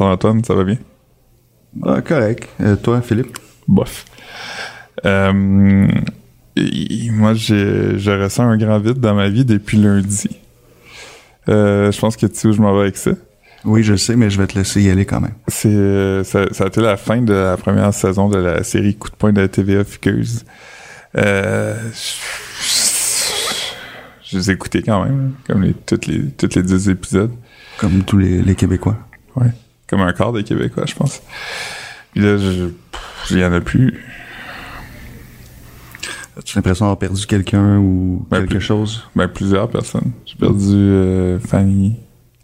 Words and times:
Charles-Antoine, 0.00 0.42
ça 0.44 0.54
va 0.54 0.64
bien? 0.64 0.78
Ah, 1.84 2.00
correct. 2.00 2.48
Euh, 2.62 2.74
toi, 2.76 3.02
Philippe? 3.02 3.36
Bof. 3.68 4.06
Euh, 5.04 5.30
moi, 5.34 7.34
j'ai, 7.34 7.98
je 7.98 8.10
ressens 8.10 8.44
un 8.44 8.56
grand 8.56 8.78
vide 8.78 8.98
dans 8.98 9.14
ma 9.14 9.28
vie 9.28 9.44
depuis 9.44 9.76
lundi. 9.76 10.30
Euh, 11.50 11.92
je 11.92 12.00
pense 12.00 12.16
que 12.16 12.24
tu 12.26 12.34
sais 12.34 12.48
où 12.48 12.52
je 12.52 12.62
m'en 12.62 12.74
vais 12.74 12.84
avec 12.84 12.96
ça? 12.96 13.10
Oui, 13.66 13.82
je 13.82 13.92
le 13.92 13.98
sais, 13.98 14.16
mais 14.16 14.30
je 14.30 14.40
vais 14.40 14.46
te 14.46 14.56
laisser 14.56 14.80
y 14.80 14.88
aller 14.88 15.04
quand 15.04 15.20
même. 15.20 15.34
C'est, 15.48 16.24
ça, 16.24 16.46
ça 16.50 16.64
a 16.64 16.68
été 16.68 16.80
la 16.80 16.96
fin 16.96 17.20
de 17.20 17.34
la 17.34 17.58
première 17.58 17.92
saison 17.92 18.30
de 18.30 18.38
la 18.38 18.64
série 18.64 18.94
Coup 18.94 19.10
de 19.10 19.16
poing 19.16 19.34
de 19.34 19.42
la 19.42 19.48
TVA 19.48 19.84
Fugueuse. 19.84 20.46
Euh, 21.18 21.76
je, 21.92 22.14
je 24.30 24.38
les 24.38 24.50
ai 24.50 24.54
écoutés 24.54 24.82
quand 24.82 25.04
même, 25.04 25.34
comme 25.46 25.62
les, 25.62 25.74
toutes 25.74 26.06
les, 26.06 26.30
toutes 26.30 26.54
les 26.54 26.62
10 26.62 26.88
épisodes. 26.88 27.32
Comme 27.76 28.02
tous 28.02 28.16
les, 28.16 28.40
les 28.40 28.54
Québécois. 28.54 28.96
Ouais. 29.36 29.50
Comme 29.90 30.00
un 30.02 30.12
quart 30.12 30.32
des 30.32 30.44
Québécois, 30.44 30.84
je 30.86 30.94
pense. 30.94 31.20
Puis 32.12 32.22
là, 32.22 32.36
il 33.30 33.38
y 33.38 33.44
en 33.44 33.52
a 33.52 33.60
plus. 33.60 34.00
As-tu 36.38 36.56
l'impression 36.56 36.84
d'avoir 36.86 36.98
perdu 36.98 37.26
quelqu'un 37.26 37.78
ou 37.78 38.24
Ben, 38.30 38.38
quelque 38.40 38.50
plus- 38.52 38.60
chose? 38.60 39.02
Ben, 39.16 39.28
plusieurs 39.28 39.68
personnes. 39.68 40.12
J'ai 40.24 40.36
perdu 40.36 40.72
euh, 40.74 41.38
Fanny, 41.40 41.96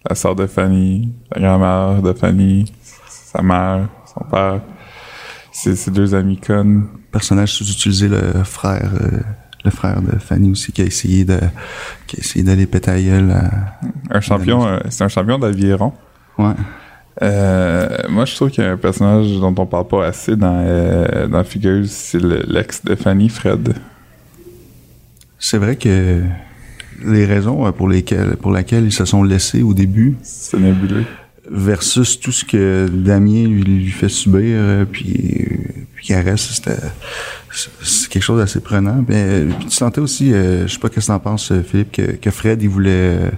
la 0.08 0.14
sœur 0.16 0.34
de 0.34 0.46
Fanny, 0.46 1.12
la 1.34 1.40
grand-mère 1.40 2.02
de 2.02 2.12
Fanny, 2.12 2.72
sa 3.08 3.42
mère, 3.42 3.88
son 4.12 4.24
père. 4.28 4.60
Ses, 5.52 5.76
ses 5.76 5.90
deux 5.90 6.14
amis 6.14 6.36
connes. 6.38 6.88
Personnage 7.10 7.52
sous-utilisé, 7.52 8.08
le 8.08 8.44
frère, 8.44 8.90
euh, 9.00 9.20
le 9.64 9.70
frère 9.70 10.02
de 10.02 10.18
Fanny 10.18 10.50
aussi, 10.50 10.72
qui 10.72 10.82
a 10.82 10.84
essayé 10.84 11.24
de, 11.24 11.38
qui 12.06 12.16
a 12.16 12.18
essayé 12.18 12.44
d'aller 12.44 12.66
péter 12.66 12.90
à 12.90 13.00
gueule 13.00 13.30
à- 13.30 13.78
Un 14.10 14.20
champion, 14.20 14.66
euh, 14.66 14.80
c'est 14.90 15.04
un 15.04 15.08
champion 15.08 15.38
d'aviron. 15.38 15.94
Ouais. 16.36 16.52
Euh, 17.22 17.88
moi, 18.08 18.24
je 18.26 18.34
trouve 18.34 18.50
qu'il 18.50 18.62
y 18.62 18.66
a 18.66 18.72
un 18.72 18.76
personnage 18.76 19.30
dont 19.40 19.54
on 19.56 19.66
parle 19.66 19.88
pas 19.88 20.06
assez 20.06 20.36
dans, 20.36 20.62
euh, 20.66 21.26
dans 21.26 21.42
Figures, 21.44 21.84
c'est 21.86 22.20
le- 22.20 22.44
l'ex 22.46 22.84
de 22.84 22.94
Fanny, 22.94 23.28
Fred. 23.28 23.74
C'est 25.38 25.58
vrai 25.58 25.76
que 25.76 26.22
les 27.04 27.24
raisons 27.24 27.66
euh, 27.66 27.72
pour 27.72 27.88
lesquelles, 27.88 28.36
pour 28.36 28.50
laquelle 28.50 28.84
ils 28.84 28.92
se 28.92 29.04
sont 29.04 29.22
laissés 29.22 29.62
au 29.62 29.72
début, 29.74 30.16
C'est 30.22 30.58
nébuleux. 30.58 31.04
versus 31.50 32.20
tout 32.20 32.32
ce 32.32 32.44
que 32.44 32.88
Damien 32.92 33.46
lui, 33.48 33.62
lui 33.62 33.90
fait 33.90 34.08
subir, 34.08 34.42
euh, 34.58 34.84
puis, 34.84 35.46
puis 35.94 36.14
reste, 36.14 36.50
c'était 36.52 36.76
c'est- 37.52 38.08
quelque 38.10 38.22
chose 38.22 38.40
d'assez 38.40 38.60
prenant. 38.60 39.04
Mais 39.08 39.42
puis 39.58 39.66
tu 39.68 39.74
sentais 39.76 40.00
aussi, 40.00 40.32
euh, 40.34 40.66
je 40.66 40.72
sais 40.74 40.78
pas 40.80 40.88
qu'est-ce 40.90 41.06
que 41.06 41.12
t'en 41.12 41.18
penses, 41.20 41.52
Philippe, 41.66 41.92
que, 41.92 42.02
que 42.16 42.30
Fred, 42.30 42.62
il 42.62 42.68
voulait 42.68 43.30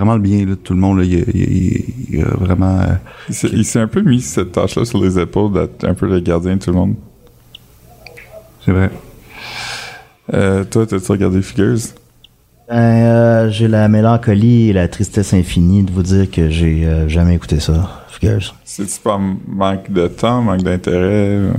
vraiment 0.00 0.14
le 0.14 0.20
bien 0.22 0.38
là, 0.40 0.44
de 0.46 0.54
tout 0.54 0.72
le 0.74 0.80
monde. 0.80 0.98
Là, 0.98 1.04
il, 1.04 1.12
il- 1.34 1.52
il- 1.52 1.84
il 2.10 2.20
a 2.22 2.28
vraiment... 2.28 2.80
euh, 2.80 2.94
Il 3.52 3.64
s'est, 3.64 3.78
un 3.80 3.86
peu 3.86 4.00
mis 4.02 4.20
cette 4.20 4.52
tâche-là 4.52 4.84
sur 4.84 5.00
les 5.02 5.18
épaules 5.18 5.52
d'être 5.52 5.84
un 5.84 5.94
peu 5.94 6.06
le 6.08 6.20
gardien 6.20 6.56
de 6.56 6.60
tout 6.62 6.70
le 6.70 6.76
monde. 6.76 6.94
c'est 8.64 8.72
vrai. 8.72 8.90
Euh, 10.32 10.64
toi, 10.64 10.86
t'as-tu 10.86 11.10
regardé 11.12 11.42
Figures? 11.42 11.78
Ben, 12.68 12.76
euh, 12.76 13.50
j'ai 13.50 13.66
la 13.68 13.88
mélancolie 13.88 14.68
et 14.70 14.72
la 14.72 14.86
tristesse 14.88 15.34
infinie 15.34 15.82
de 15.82 15.90
vous 15.90 16.02
dire 16.04 16.30
que 16.30 16.48
j'ai 16.50 16.86
euh, 16.86 17.08
jamais 17.08 17.34
écouté 17.34 17.58
ça. 17.58 18.04
Figures. 18.08 18.54
C'est-tu 18.64 19.00
par 19.00 19.18
manque 19.18 19.90
de 19.90 20.06
temps, 20.06 20.40
manque 20.42 20.62
d'intérêt? 20.62 20.96
euh, 21.00 21.52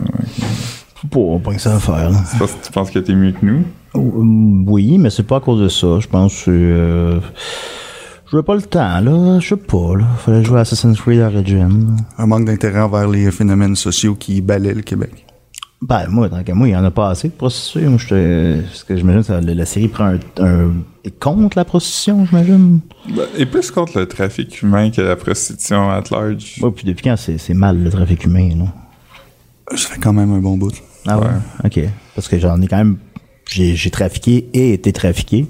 Pas, 1.12 1.20
pas 1.44 1.54
que 1.54 1.60
ça 1.62 1.76
à 1.76 1.80
faire, 1.80 2.12
parce 2.40 2.54
que 2.54 2.66
tu 2.66 2.72
penses 2.72 2.92
que 2.92 3.00
t'es 3.00 3.14
mieux 3.14 3.34
que 3.34 3.46
nous? 3.46 3.64
Oui, 3.94 4.98
mais 5.00 5.10
c'est 5.10 5.24
pas 5.28 5.38
à 5.38 5.40
cause 5.42 5.60
de 5.62 5.68
ça. 5.68 6.00
Je 6.00 6.08
pense 6.08 6.44
que 6.46 6.52
euh, 6.52 7.20
je 8.32 8.38
veux 8.38 8.44
pas 8.44 8.56
le 8.56 8.62
temps, 8.62 9.00
là. 9.02 9.40
Je 9.40 9.50
sais 9.50 9.58
pas, 9.58 9.96
là. 9.98 10.06
Fallait 10.20 10.44
jouer 10.44 10.60
à 10.60 10.62
Assassin's 10.62 11.00
Creed 11.00 11.20
Origin. 11.20 11.98
Un 12.18 12.26
manque 12.26 12.46
d'intérêt 12.46 12.80
envers 12.80 13.08
les 13.08 13.30
phénomènes 13.32 13.76
sociaux 13.76 14.16
qui 14.16 14.40
balaient 14.42 14.74
le 14.74 14.82
Québec. 14.82 15.26
Ben, 15.82 16.08
moi, 16.10 16.30
tant 16.30 16.44
qu'à 16.44 16.54
moi, 16.54 16.68
il 16.68 16.72
y 16.72 16.76
en 16.76 16.84
a 16.86 16.92
pas 16.92 17.10
assez 17.10 17.28
de 17.28 17.34
prostituées. 17.34 17.88
Moi, 17.88 17.98
j'étais- 17.98 18.62
parce 18.64 18.84
que 18.84 18.96
j'imagine 18.96 19.24
que 19.24 19.52
la, 19.52 19.66
série 19.66 19.88
prend 19.88 20.06
un, 20.06 20.20
un- 20.40 20.74
est 21.04 21.20
contre 21.20 21.58
la 21.58 21.66
prostitution, 21.66 22.26
j'imagine. 22.28 22.80
Ben, 23.10 23.24
et 23.36 23.48
plus 23.48 23.72
contre 23.72 23.98
le 23.98 24.06
trafic 24.08 24.62
humain 24.62 24.92
que 24.92 25.02
la 25.02 25.16
prostitution 25.16 25.90
at 25.90 26.04
large. 26.12 26.60
Ouais, 26.62 26.70
puis 26.72 26.86
depuis 26.86 27.04
quand 27.04 27.16
c'est 27.18 27.40
c'est 27.40 27.56
mal, 27.56 27.84
le 27.84 27.90
trafic 27.90 28.24
humain, 28.26 28.50
là? 28.60 28.66
Ça 29.76 29.90
fait 29.90 30.00
quand 30.00 30.14
même 30.14 30.32
un 30.32 30.40
bon 30.40 30.56
bout. 30.58 30.74
Ah 31.08 31.20
ouais? 31.20 31.28
OK. 31.66 31.80
Parce 32.14 32.28
que 32.28 32.38
j'en 32.38 32.62
ai 32.62 32.68
quand 32.68 32.78
même... 32.78 32.98
J'ai 33.50 33.76
j'ai 33.76 33.90
trafiqué 33.90 34.50
et 34.54 34.74
été 34.74 34.94
trafiqué. 34.94 35.48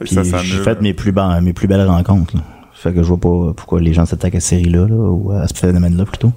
Puis 0.00 0.14
j'ai 0.44 0.62
fait 0.62 0.80
mes 0.80 0.94
plus, 0.94 1.12
ben- 1.12 1.40
mes 1.40 1.52
plus 1.52 1.66
belles 1.68 1.86
rencontres. 1.86 2.36
Là. 2.36 2.42
Fait 2.72 2.92
que 2.94 3.02
je 3.02 3.08
vois 3.08 3.18
pas 3.20 3.52
pourquoi 3.54 3.80
les 3.80 3.92
gens 3.92 4.06
s'attaquent 4.06 4.36
à 4.36 4.40
cette 4.40 4.58
série-là, 4.60 4.86
là, 4.88 4.94
ou 4.94 5.30
à 5.32 5.46
ce 5.46 5.54
phénomène-là 5.54 6.04
plutôt. 6.06 6.32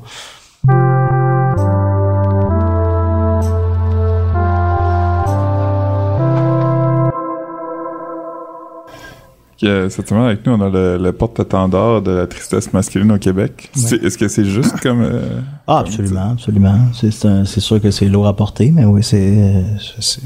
Cette 9.59 10.09
semaine, 10.09 10.23
avec 10.25 10.45
nous, 10.45 10.53
on 10.53 10.61
a 10.61 10.69
le, 10.69 10.97
le 10.97 11.11
porte-étendard 11.13 12.01
de 12.01 12.11
la 12.11 12.27
tristesse 12.27 12.73
masculine 12.73 13.11
au 13.13 13.17
Québec. 13.17 13.69
C'est- 13.73 14.03
Est-ce 14.03 14.17
que 14.17 14.27
c'est 14.27 14.43
juste 14.43 14.77
comme... 14.81 15.01
euh, 15.01 15.39
Ah, 15.67 15.77
comme 15.85 15.93
absolument, 15.93 16.31
absolument. 16.31 16.77
C'est- 16.93 17.11
C'est 17.11 17.27
un- 17.29 17.45
c'est 17.45 17.61
sûr 17.61 17.79
que 17.79 17.89
c'est 17.89 18.07
lourd 18.09 18.27
à 18.27 18.35
porter, 18.35 18.71
mais 18.71 18.83
oui, 18.83 19.01
c'est 19.03 19.21
euh, 19.37 19.61
c'est- 19.99 20.21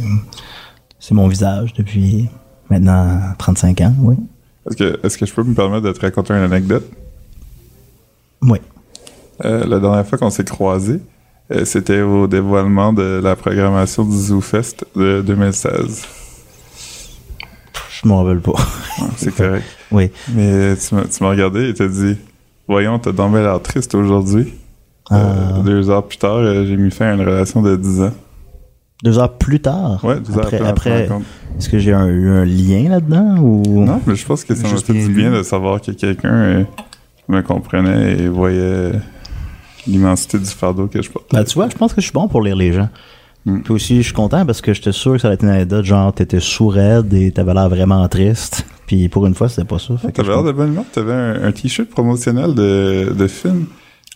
c'est 0.97 1.13
mon 1.13 1.27
visage 1.27 1.73
depuis 1.73 2.29
maintenant 2.69 3.19
35 3.37 3.81
ans, 3.81 3.93
oui. 3.99 4.15
Est-ce 4.69 4.75
que, 4.77 4.99
est-ce 5.05 5.17
que 5.17 5.25
je 5.25 5.33
peux 5.33 5.43
me 5.43 5.53
permettre 5.53 5.83
de 5.85 5.91
te 5.93 6.01
raconter 6.01 6.33
une 6.33 6.43
anecdote? 6.43 6.85
Oui. 8.41 8.59
Euh, 9.45 9.65
la 9.65 9.79
dernière 9.79 10.05
fois 10.05 10.17
qu'on 10.17 10.29
s'est 10.29 10.43
croisés, 10.43 10.99
euh, 11.51 11.63
c'était 11.63 12.01
au 12.01 12.27
dévoilement 12.27 12.91
de 12.91 13.21
la 13.23 13.35
programmation 13.35 14.03
du 14.03 14.15
ZooFest 14.17 14.85
de 14.95 15.21
2016. 15.25 16.05
Je 18.01 18.07
m'en 18.07 18.23
rappelle 18.23 18.41
pas. 18.41 18.53
C'est 19.15 19.33
correct. 19.35 19.65
oui. 19.91 20.11
Mais 20.33 20.75
tu 20.77 20.95
m'as 21.23 21.29
regardé 21.29 21.69
et 21.69 21.73
t'as 21.73 21.87
dit 21.87 22.17
Voyons, 22.67 22.99
t'as 22.99 23.11
bien 23.13 23.31
l'air 23.31 23.61
triste 23.61 23.95
aujourd'hui. 23.95 24.53
Euh, 25.11 25.15
Ah. 25.55 25.59
deux 25.63 25.89
heures 25.89 26.05
plus 26.05 26.17
tard, 26.17 26.43
j'ai 26.43 26.75
mis 26.75 26.91
fin 26.91 27.05
à 27.11 27.13
une 27.13 27.21
relation 27.21 27.61
de 27.61 27.77
10 27.77 28.01
ans. 28.01 28.11
Deux 29.03 29.19
heures 29.19 29.33
plus 29.37 29.59
tard. 29.59 30.03
Ouais, 30.03 30.19
deux 30.19 30.37
heures 30.37 30.51
après, 30.67 31.07
est-ce 31.57 31.69
que 31.69 31.77
j'ai 31.77 31.93
un- 31.93 32.07
eu 32.07 32.29
un 32.29 32.45
lien 32.45 32.89
là-dedans 32.89 33.37
ou? 33.39 33.83
Non, 33.85 34.01
mais 34.07 34.15
je 34.15 34.25
pense 34.25 34.43
que 34.43 34.55
ça 34.55 34.63
m'a 34.63 34.69
Juste 34.69 34.87
fait 34.87 34.93
bien 34.93 35.07
du 35.07 35.13
bien 35.13 35.31
de 35.31 35.43
savoir 35.43 35.81
que 35.81 35.91
quelqu'un 35.91 36.33
euh, 36.33 36.63
me 37.27 37.41
comprenait 37.41 38.13
et 38.19 38.27
voyait 38.27 38.93
l'immensité 39.85 40.39
du 40.39 40.45
fardeau 40.45 40.87
que 40.87 41.01
je 41.01 41.09
portais. 41.11 41.35
Ben, 41.37 41.43
tu 41.43 41.53
vois, 41.55 41.69
je 41.69 41.75
pense 41.75 41.93
que 41.93 42.01
je 42.01 42.05
suis 42.07 42.13
bon 42.13 42.27
pour 42.27 42.41
lire 42.41 42.55
les 42.55 42.73
gens. 42.73 42.89
Mm. 43.45 43.59
Puis 43.61 43.73
aussi, 43.73 43.97
je 43.97 44.01
suis 44.07 44.13
content 44.13 44.45
parce 44.45 44.61
que 44.61 44.73
j'étais 44.73 44.91
sûr 44.91 45.13
que 45.13 45.19
ça 45.19 45.27
allait 45.27 45.35
être 45.35 45.43
une 45.43 45.49
anecdote, 45.49 45.85
genre, 45.85 46.11
t'étais 46.11 46.39
sourd-raide 46.39 47.13
et 47.13 47.31
t'avais 47.31 47.53
l'air 47.53 47.69
vraiment 47.69 48.05
triste. 48.07 48.65
Puis 48.87 49.09
pour 49.09 49.25
une 49.27 49.35
fois, 49.35 49.47
c'était 49.47 49.67
pas 49.67 49.79
ça. 49.79 49.93
T'avais 50.13 50.29
l'air 50.29 50.43
de 50.43 50.51
bonne 50.51 50.69
humeur, 50.73 50.85
t'avais 50.91 51.13
un, 51.13 51.43
un 51.43 51.51
t-shirt 51.51 51.89
promotionnel 51.89 52.55
de, 52.55 53.13
de 53.17 53.27
film. 53.27 53.65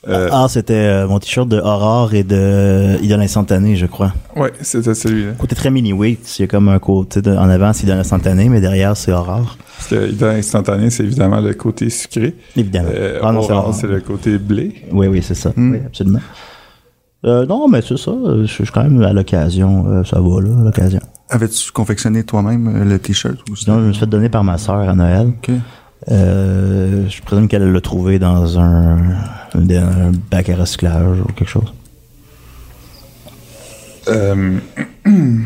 Euh, 0.08 0.30
Ah, 0.32 0.48
c'était 0.50 0.74
euh, 0.74 1.08
mon 1.08 1.20
t-shirt 1.20 1.48
de 1.48 1.60
Aurore 1.60 2.16
et 2.16 2.24
de 2.24 2.98
Idole 3.04 3.22
Instantanée, 3.22 3.76
je 3.76 3.86
crois. 3.86 4.14
Ouais, 4.36 4.52
c'était 4.62 4.96
celui-là. 4.96 5.34
Côté 5.38 5.56
très 5.56 5.70
mini-weight, 5.70 6.40
il 6.40 6.42
y 6.42 6.46
a 6.46 6.48
comme 6.48 6.70
un 6.70 6.80
côté 6.80 7.22
de- 7.22 7.32
en 7.36 7.48
avant, 7.50 7.72
c'est 7.72 7.84
Idole 7.84 8.00
Instantanée, 8.00 8.50
mais 8.50 8.62
derrière, 8.62 8.98
c'est 8.98 9.12
Aurore. 9.14 9.58
Parce 9.78 9.90
que 9.90 10.10
Idole 10.10 10.36
instantané, 10.38 10.90
c'est 10.90 11.04
évidemment 11.04 11.40
le 11.40 11.54
côté 11.54 11.90
sucré. 11.92 12.36
Évidemment. 12.56 12.90
Euh, 12.92 13.20
ah 13.22 13.32
non, 13.32 13.44
c'est 13.44 13.52
Orange, 13.52 13.64
Aurore. 13.66 13.76
c'est 13.76 13.88
le 13.88 14.00
côté 14.02 14.38
blé. 14.40 14.74
Oui, 14.92 15.06
oui, 15.06 15.22
c'est 15.22 15.36
ça. 15.36 15.52
Mm. 15.56 15.72
Oui, 15.72 15.80
absolument. 15.86 16.20
Euh, 17.24 17.46
non, 17.46 17.68
mais 17.68 17.82
c'est 17.84 17.98
ça. 17.98 18.10
euh, 18.10 18.42
Je 18.48 18.52
suis 18.52 18.66
quand 18.74 18.82
même 18.84 19.00
à 19.04 19.14
l'occasion. 19.14 19.86
euh, 19.88 20.04
ça 20.04 20.20
va, 20.20 20.42
là, 20.42 20.50
à 20.62 20.64
l'occasion. 20.64 21.00
Avais-tu 21.30 21.72
confectionné 21.72 22.24
toi-même 22.24 22.68
euh, 22.76 22.84
le 22.86 22.98
t-shirt? 22.98 23.36
Sinon, 23.56 23.80
je 23.82 23.86
me 23.86 23.92
suis 23.94 24.00
fait 24.00 24.08
donner 24.10 24.30
par 24.30 24.44
ma 24.44 24.58
sœur 24.58 24.78
à 24.78 24.96
Noël. 24.96 25.28
Ok. 25.28 25.52
Euh, 26.10 27.08
je 27.10 27.22
présume 27.22 27.48
qu'elle 27.48 27.72
l'a 27.72 27.82
trouvé 27.82 28.18
dans 28.18 28.58
un, 28.60 28.98
un, 29.54 29.70
un 29.70 30.12
bac 30.32 30.50
à 30.50 30.56
recyclage 30.56 31.20
ou 31.20 31.26
quelque 31.34 31.50
chose. 31.50 31.72
Euh, 34.08 34.58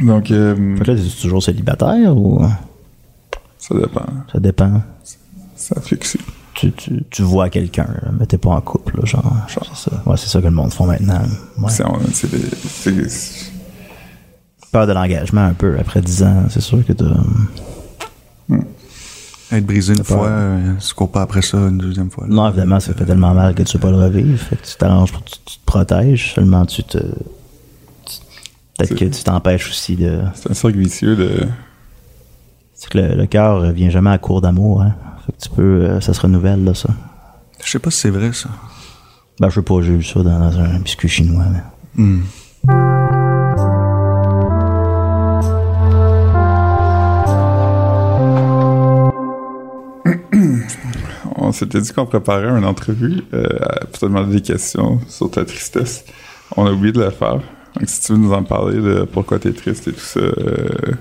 Donc, 0.00 0.30
euh, 0.30 0.76
Fait 0.78 0.84
que 0.84 0.90
là, 0.92 0.96
t'es 0.96 1.20
toujours 1.20 1.42
célibataire 1.42 2.16
ou? 2.16 2.44
Ça 3.58 3.74
dépend. 3.76 4.06
ça 4.32 4.40
dépend? 4.40 4.82
Ça 5.54 5.80
fixe. 5.80 6.16
Tu, 6.54 6.72
tu, 6.72 7.04
tu 7.08 7.22
vois 7.22 7.48
quelqu'un, 7.50 7.86
mais 8.18 8.26
t'es 8.26 8.36
pas 8.38 8.50
en 8.50 8.60
couple, 8.60 8.98
là, 8.98 9.04
genre. 9.06 9.36
C'est 9.48 9.90
ça. 9.90 10.02
Ouais, 10.06 10.16
c'est 10.16 10.28
ça 10.28 10.40
que 10.40 10.46
le 10.46 10.50
monde 10.50 10.72
font 10.72 10.86
maintenant. 10.86 11.22
Ouais. 11.58 11.70
C'est 12.12 12.30
des- 12.30 13.08
Peur 14.72 14.86
de 14.86 14.92
l'engagement 14.92 15.42
un 15.44 15.52
peu. 15.54 15.76
Après 15.78 16.00
10 16.00 16.22
ans, 16.24 16.44
c'est 16.48 16.60
sûr 16.62 16.84
que 16.84 16.92
t'as. 16.94 17.04
Être 19.52 19.66
brisé 19.66 19.92
une 19.94 20.02
fois, 20.04 20.28
euh, 20.28 20.72
se 20.78 20.94
court 20.94 21.10
pas 21.12 21.22
après 21.22 21.42
ça 21.42 21.58
une 21.58 21.78
deuxième 21.78 22.10
fois. 22.10 22.26
là. 22.26 22.34
Non, 22.34 22.48
évidemment, 22.48 22.80
ça 22.80 22.94
fait 22.94 23.04
tellement 23.04 23.34
mal 23.34 23.54
que 23.54 23.62
tu 23.62 23.76
veux 23.76 23.80
pas 23.82 23.90
le 23.90 23.98
revivre. 23.98 24.38
Fait 24.38 24.56
que 24.56 24.66
tu 24.66 24.76
t'arranges 24.76 25.12
pour 25.12 25.22
que 25.24 25.30
tu, 25.30 25.36
tu 25.44 25.58
te 25.58 25.64
protèges, 25.66 26.32
seulement 26.34 26.64
tu 26.64 26.82
te. 26.84 26.98
Peut-être 28.78 28.94
que 28.94 29.04
tu 29.04 29.22
t'empêches 29.22 29.68
aussi 29.68 29.96
de. 29.96 30.20
c'est 30.34 30.50
un 30.50 30.54
cercle 30.54 30.78
vicieux 30.78 31.14
de. 31.16 31.46
C'est 32.74 32.88
que 32.88 32.98
le, 32.98 33.14
le 33.14 33.26
cœur 33.26 33.70
vient 33.72 33.90
jamais 33.90 34.10
à 34.10 34.18
court 34.18 34.40
d'amour, 34.40 34.82
hein. 34.82 34.94
Fait 35.26 35.32
que 35.32 35.38
tu 35.42 35.48
peux. 35.50 35.62
euh, 35.62 36.00
ça 36.00 36.14
se 36.14 36.20
renouvelle, 36.20 36.64
là, 36.64 36.74
ça. 36.74 36.88
Je 37.64 37.70
sais 37.70 37.78
pas 37.78 37.90
si 37.90 37.98
c'est 38.00 38.10
vrai, 38.10 38.32
ça. 38.32 38.48
Ben, 39.38 39.48
je 39.50 39.54
sais 39.56 39.62
pas, 39.62 39.80
j'ai 39.82 39.92
eu 39.92 40.02
ça 40.02 40.22
dans, 40.22 40.38
dans 40.50 40.58
un 40.58 40.78
biscuit 40.80 41.08
chinois. 41.08 41.44
mais- 41.52 42.02
Hmm. 42.02 42.22
On 51.52 51.54
s'était 51.54 51.82
dit 51.82 51.92
qu'on 51.92 52.06
préparait 52.06 52.48
une 52.48 52.64
entrevue 52.64 53.24
euh, 53.34 53.46
pour 53.90 53.98
te 53.98 54.06
demander 54.06 54.36
des 54.36 54.40
questions 54.40 55.00
sur 55.06 55.30
ta 55.30 55.44
tristesse. 55.44 56.02
On 56.56 56.64
a 56.64 56.72
oublié 56.72 56.94
de 56.94 57.00
le 57.02 57.10
faire. 57.10 57.34
Donc, 57.34 57.88
si 57.88 58.00
tu 58.00 58.12
veux 58.12 58.18
nous 58.18 58.32
en 58.32 58.42
parler 58.42 58.80
de 58.80 59.04
pourquoi 59.04 59.38
t'es 59.38 59.52
triste 59.52 59.86
et 59.86 59.92
tout 59.92 60.00
ça, 60.00 60.20
euh, 60.20 60.94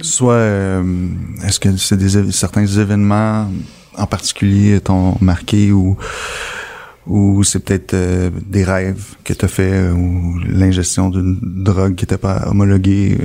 Soit, 0.00 0.32
euh, 0.32 1.08
est-ce 1.44 1.60
que 1.60 1.76
c'est 1.76 1.98
des 1.98 2.32
certains 2.32 2.64
événements 2.64 3.50
en 3.94 4.06
particulier 4.06 4.80
t'ont 4.80 5.16
marqué 5.20 5.70
ou 5.70 5.98
ou 7.06 7.44
c'est 7.44 7.58
peut-être 7.60 7.94
des 8.48 8.64
rêves 8.64 9.16
que 9.22 9.34
t'as 9.34 9.48
fait 9.48 9.72
euh, 9.72 9.92
ou 9.92 10.38
l'ingestion 10.48 11.10
d'une 11.10 11.38
drogue 11.42 11.94
qui 11.94 12.04
était 12.04 12.16
pas 12.16 12.48
homologuée. 12.48 13.18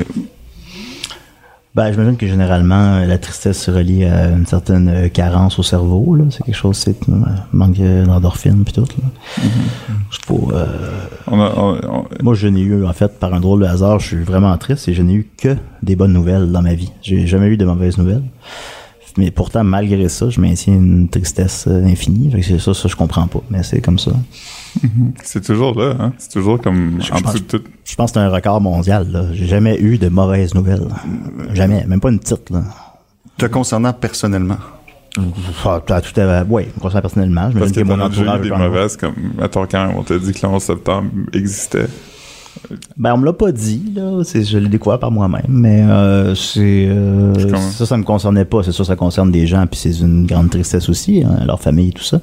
Ben, 1.76 1.92
j'imagine 1.92 2.18
que 2.18 2.28
généralement, 2.28 2.98
euh, 2.98 3.06
la 3.08 3.18
tristesse 3.18 3.58
se 3.64 3.72
relie 3.72 4.06
à 4.06 4.28
une 4.30 4.46
certaine 4.46 4.88
euh, 4.90 5.10
carence 5.10 5.58
au 5.58 5.64
cerveau. 5.64 6.16
Là. 6.16 6.26
C'est 6.30 6.44
quelque 6.44 6.54
chose, 6.56 6.78
c'est 6.78 7.10
euh, 7.10 7.14
manque 7.52 7.78
d'endorphine 7.80 8.64
puis 8.64 8.74
tout. 8.74 8.82
Là. 9.02 9.44
C'est 10.12 10.26
pas, 10.28 10.56
euh, 10.56 10.66
on 11.26 11.40
a, 11.42 11.52
on- 11.58 11.80
on- 12.02 12.06
Moi, 12.22 12.36
je 12.36 12.48
n'ai 12.48 12.62
eu, 12.62 12.86
en 12.86 12.94
fait, 12.94 13.18
par 13.20 13.34
un 13.34 13.40
drôle 13.40 13.62
de 13.62 13.66
hasard, 13.66 14.00
je 14.00 14.06
suis 14.08 14.24
vraiment 14.24 14.56
triste 14.58 14.88
et 14.88 14.94
je 14.94 15.02
n'ai 15.02 15.14
eu 15.14 15.28
que 15.36 15.56
des 15.82 15.96
bonnes 15.96 16.14
nouvelles 16.14 16.52
dans 16.52 16.62
ma 16.62 16.76
vie. 16.76 16.92
J'ai 17.02 17.26
jamais 17.26 17.48
eu 17.48 17.58
de 17.58 17.66
mauvaises 17.66 17.98
nouvelles. 17.98 18.24
Mais 19.18 19.30
pourtant, 19.32 19.64
malgré 19.64 20.10
ça, 20.10 20.30
je 20.30 20.40
maintiens 20.42 20.74
une 20.74 21.08
tristesse 21.08 21.66
euh, 21.68 21.86
infinie. 21.86 22.32
Fait 22.32 22.40
que 22.40 22.46
c'est 22.46 22.60
ça, 22.60 22.74
ça, 22.74 22.88
je 22.88 22.96
comprends 22.96 23.28
pas. 23.28 23.42
Mais 23.52 23.62
c'est 23.64 23.80
comme 23.82 24.00
ça. 24.00 24.12
c'est 25.24 25.44
toujours 25.44 25.80
là, 25.80 25.96
hein? 26.00 26.14
C'est 26.18 26.32
toujours 26.32 26.60
comme 26.60 27.00
Je 27.02 27.12
en 27.14 27.18
pense- 27.22 27.34
dessous 27.34 27.44
de 27.44 27.58
tout. 27.58 27.64
Je 27.86 27.96
pense 27.96 28.12
que 28.12 28.20
c'est 28.20 28.26
un 28.26 28.30
record 28.30 28.60
mondial. 28.62 29.08
là. 29.12 29.26
J'ai 29.34 29.46
jamais 29.48 29.78
eu 29.80 29.98
de 30.00 30.10
mauvaises 30.10 30.56
nouvelles. 30.56 30.88
Jamais. 31.54 31.86
Même 31.86 32.00
pas 32.00 32.10
une 32.10 32.20
petite. 32.20 32.50
Là. 32.50 32.64
Te 33.38 33.46
concernant 33.46 33.94
personnellement. 33.94 34.58
Ah, 35.64 35.80
tout 35.86 35.94
à 35.94 36.02
tout 36.02 36.20
à 36.20 36.44
Oui, 36.50 36.64
me 36.76 36.82
concernant 36.82 37.02
personnellement. 37.02 37.50
Je 37.52 37.56
me 37.56 37.60
Parce 37.60 37.72
dis 37.72 37.80
que 37.80 37.84
que 37.84 37.88
mon 37.88 37.98
t'en 37.98 38.06
as 38.06 38.10
déjà 38.10 38.22
entourage 38.22 38.42
des 38.42 38.50
mauvaises, 38.50 38.98
comme, 38.98 39.14
mettons, 39.40 39.68
quand 39.68 39.94
on 39.96 40.02
t'a 40.04 40.18
dit 40.18 40.34
que 40.34 40.40
le 40.42 40.54
11 40.54 40.64
septembre 40.64 41.10
existait. 41.34 41.86
Ben, 42.98 43.14
on 43.14 43.18
me 43.18 43.26
l'a 43.26 43.34
pas 43.34 43.52
dit, 43.52 43.94
là. 43.96 44.22
C'est, 44.24 44.44
je 44.44 44.58
l'ai 44.58 44.70
découvert 44.70 45.00
par 45.00 45.12
moi-même. 45.12 45.46
Mais 45.50 45.82
euh, 45.84 46.36
c'est, 46.36 46.88
euh, 46.90 47.34
ça, 47.72 47.86
ça 47.86 47.98
me 47.98 48.04
concernait 48.04 48.46
pas. 48.46 48.64
C'est 48.64 48.72
sûr, 48.72 48.86
ça 48.86 48.96
concerne 48.96 49.32
des 49.32 49.48
gens, 49.48 49.66
puis 49.68 49.80
c'est 49.80 50.00
une 50.00 50.26
grande 50.26 50.50
tristesse 50.50 50.90
aussi, 50.90 51.24
hein, 51.24 51.44
leur 51.46 51.60
famille, 51.62 51.92
tout 51.94 52.04
ça. 52.04 52.20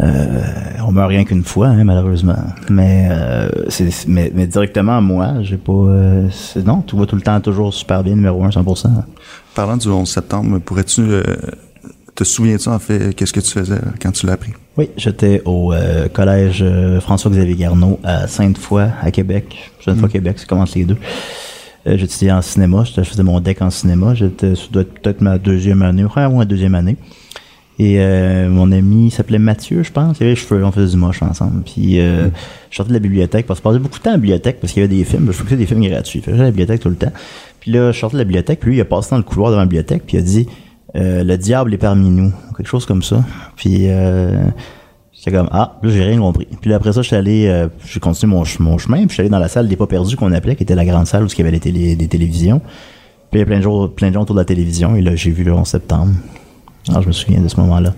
Euh, 0.00 0.40
on 0.86 0.92
meurt 0.92 1.08
rien 1.08 1.24
qu'une 1.24 1.42
fois, 1.42 1.66
hein, 1.68 1.82
malheureusement. 1.84 2.36
Mais, 2.70 3.08
euh, 3.10 3.48
c'est, 3.68 3.90
mais, 4.06 4.30
mais 4.34 4.46
directement, 4.46 5.02
moi, 5.02 5.42
j'ai 5.42 5.56
pas. 5.56 5.72
euh, 5.72 6.28
c'est- 6.30 6.64
non, 6.64 6.80
tout 6.80 6.96
va 6.96 7.06
tout 7.06 7.16
le 7.16 7.22
temps 7.22 7.40
toujours 7.40 7.74
super 7.74 8.02
bien, 8.04 8.14
numéro 8.14 8.42
1, 8.44 8.50
100%. 8.50 8.88
Parlant 9.54 9.76
du 9.76 9.88
11 9.88 10.08
septembre, 10.08 10.58
pourrais-tu 10.60 11.00
euh, 11.02 11.22
te 12.20 12.28
souviens-tu 12.28 12.68
en 12.68 12.78
fait 12.78 13.14
qu'est-ce 13.14 13.32
que 13.32 13.40
tu 13.40 13.50
faisais 13.50 13.78
quand 14.00 14.12
tu 14.12 14.26
l'as 14.26 14.34
appris? 14.34 14.52
Oui, 14.76 14.90
j'étais 14.96 15.42
au 15.44 15.72
euh, 15.72 16.08
collège 16.08 16.62
euh, 16.62 17.00
François-Xavier 17.00 17.56
Garneau 17.56 17.98
à 18.04 18.26
Sainte-Foy, 18.26 18.88
à 19.00 19.10
Québec. 19.10 19.70
Sainte-Foy, 19.84 20.08
Québec, 20.08 20.38
ça 20.38 20.46
commence 20.46 20.74
les 20.74 20.84
deux. 20.84 20.96
Euh, 21.86 21.96
j'étudiais 21.96 22.32
en 22.32 22.42
cinéma, 22.42 22.84
je 22.84 23.02
faisais 23.02 23.22
mon 23.22 23.40
deck 23.40 23.62
en 23.62 23.70
cinéma. 23.70 24.14
J'étais, 24.14 24.54
ça 24.54 24.62
doit 24.70 24.82
être 24.82 25.00
peut-être 25.00 25.20
ma 25.22 25.38
deuxième 25.38 25.82
année, 25.82 26.04
ouais, 26.04 26.26
ou 26.26 26.36
ma 26.36 26.44
deuxième 26.44 26.74
année. 26.74 26.96
Et 27.78 27.96
euh, 27.98 28.50
mon 28.50 28.70
ami 28.72 29.10
s'appelait 29.10 29.38
Mathieu, 29.38 29.82
je 29.82 29.90
pense. 29.90 30.18
Il 30.18 30.24
avait 30.24 30.32
les 30.32 30.36
cheveux, 30.36 30.62
on 30.62 30.70
faisait 30.70 30.90
du 30.90 30.98
moche 30.98 31.22
ensemble. 31.22 31.62
Puis 31.62 31.98
euh, 31.98 32.28
je 32.68 32.76
sortais 32.76 32.90
de 32.90 32.94
la 32.94 33.00
bibliothèque, 33.00 33.46
parce 33.46 33.60
que 33.60 33.62
je 33.62 33.70
passais 33.70 33.82
beaucoup 33.82 33.98
de 33.98 34.02
temps 34.02 34.10
à 34.10 34.14
la 34.14 34.18
bibliothèque 34.18 34.60
parce 34.60 34.74
qu'il 34.74 34.82
y 34.82 34.84
avait 34.84 34.94
des 34.94 35.04
films. 35.04 35.26
Je 35.28 35.32
faisais 35.32 35.56
des 35.56 35.64
films 35.64 35.86
gratuits. 35.88 36.22
J'allais 36.26 36.40
à 36.40 36.44
la 36.44 36.50
bibliothèque 36.50 36.80
tout 36.80 36.90
le 36.90 36.96
temps. 36.96 37.12
Puis 37.60 37.70
là, 37.70 37.90
je 37.92 37.98
sortais 37.98 38.16
de 38.16 38.18
la 38.18 38.24
bibliothèque, 38.24 38.60
puis 38.60 38.70
lui, 38.70 38.76
il 38.76 38.80
a 38.82 38.84
passé 38.84 39.08
dans 39.12 39.16
le 39.16 39.22
couloir 39.22 39.50
devant 39.50 39.60
la 39.60 39.66
bibliothèque, 39.66 40.02
puis 40.06 40.18
il 40.18 40.20
a 40.20 40.22
dit 40.22 40.46
euh, 40.96 41.24
Le 41.24 41.36
diable 41.38 41.74
est 41.74 41.78
parmi 41.78 42.10
nous. 42.10 42.32
Quelque 42.56 42.68
chose 42.68 42.86
comme 42.86 43.02
ça. 43.02 43.24
Puis 43.56 43.86
euh, 43.88 44.44
J'étais 45.12 45.32
comme, 45.36 45.48
ah, 45.52 45.78
là, 45.82 45.90
j'ai 45.90 46.02
rien 46.02 46.18
compris. 46.18 46.48
Puis 46.62 46.72
après 46.72 46.94
ça, 46.94 47.02
j'étais 47.02 47.16
allé, 47.16 47.46
euh, 47.46 47.68
j'ai 47.84 48.00
continué 48.00 48.30
mon, 48.32 48.42
ch- 48.44 48.58
mon 48.58 48.78
chemin, 48.78 49.00
puis 49.00 49.10
j'étais 49.10 49.20
allé 49.20 49.28
dans 49.28 49.38
la 49.38 49.48
salle 49.48 49.68
des 49.68 49.76
pas 49.76 49.86
perdus 49.86 50.16
qu'on 50.16 50.32
appelait, 50.32 50.56
qui 50.56 50.62
était 50.62 50.74
la 50.74 50.86
grande 50.86 51.06
salle 51.06 51.24
où 51.24 51.26
il 51.26 51.36
y 51.38 51.42
avait 51.42 51.50
les 51.50 51.94
des 51.94 52.08
télévisions. 52.08 52.60
Puis 53.30 53.38
il 53.38 53.38
y 53.40 53.42
a 53.42 53.44
plein 53.46 53.58
de, 53.58 53.62
gens, 53.62 53.86
plein 53.88 54.08
de 54.08 54.14
gens 54.14 54.22
autour 54.22 54.34
de 54.34 54.40
la 54.40 54.46
télévision, 54.46 54.96
et 54.96 55.02
là, 55.02 55.14
j'ai 55.16 55.30
vu 55.30 55.44
le 55.44 55.52
11 55.52 55.66
septembre. 55.68 56.12
Alors, 56.88 57.02
je 57.02 57.08
me 57.08 57.12
souviens 57.12 57.40
de 57.42 57.48
ce 57.48 57.60
moment-là. 57.60 57.92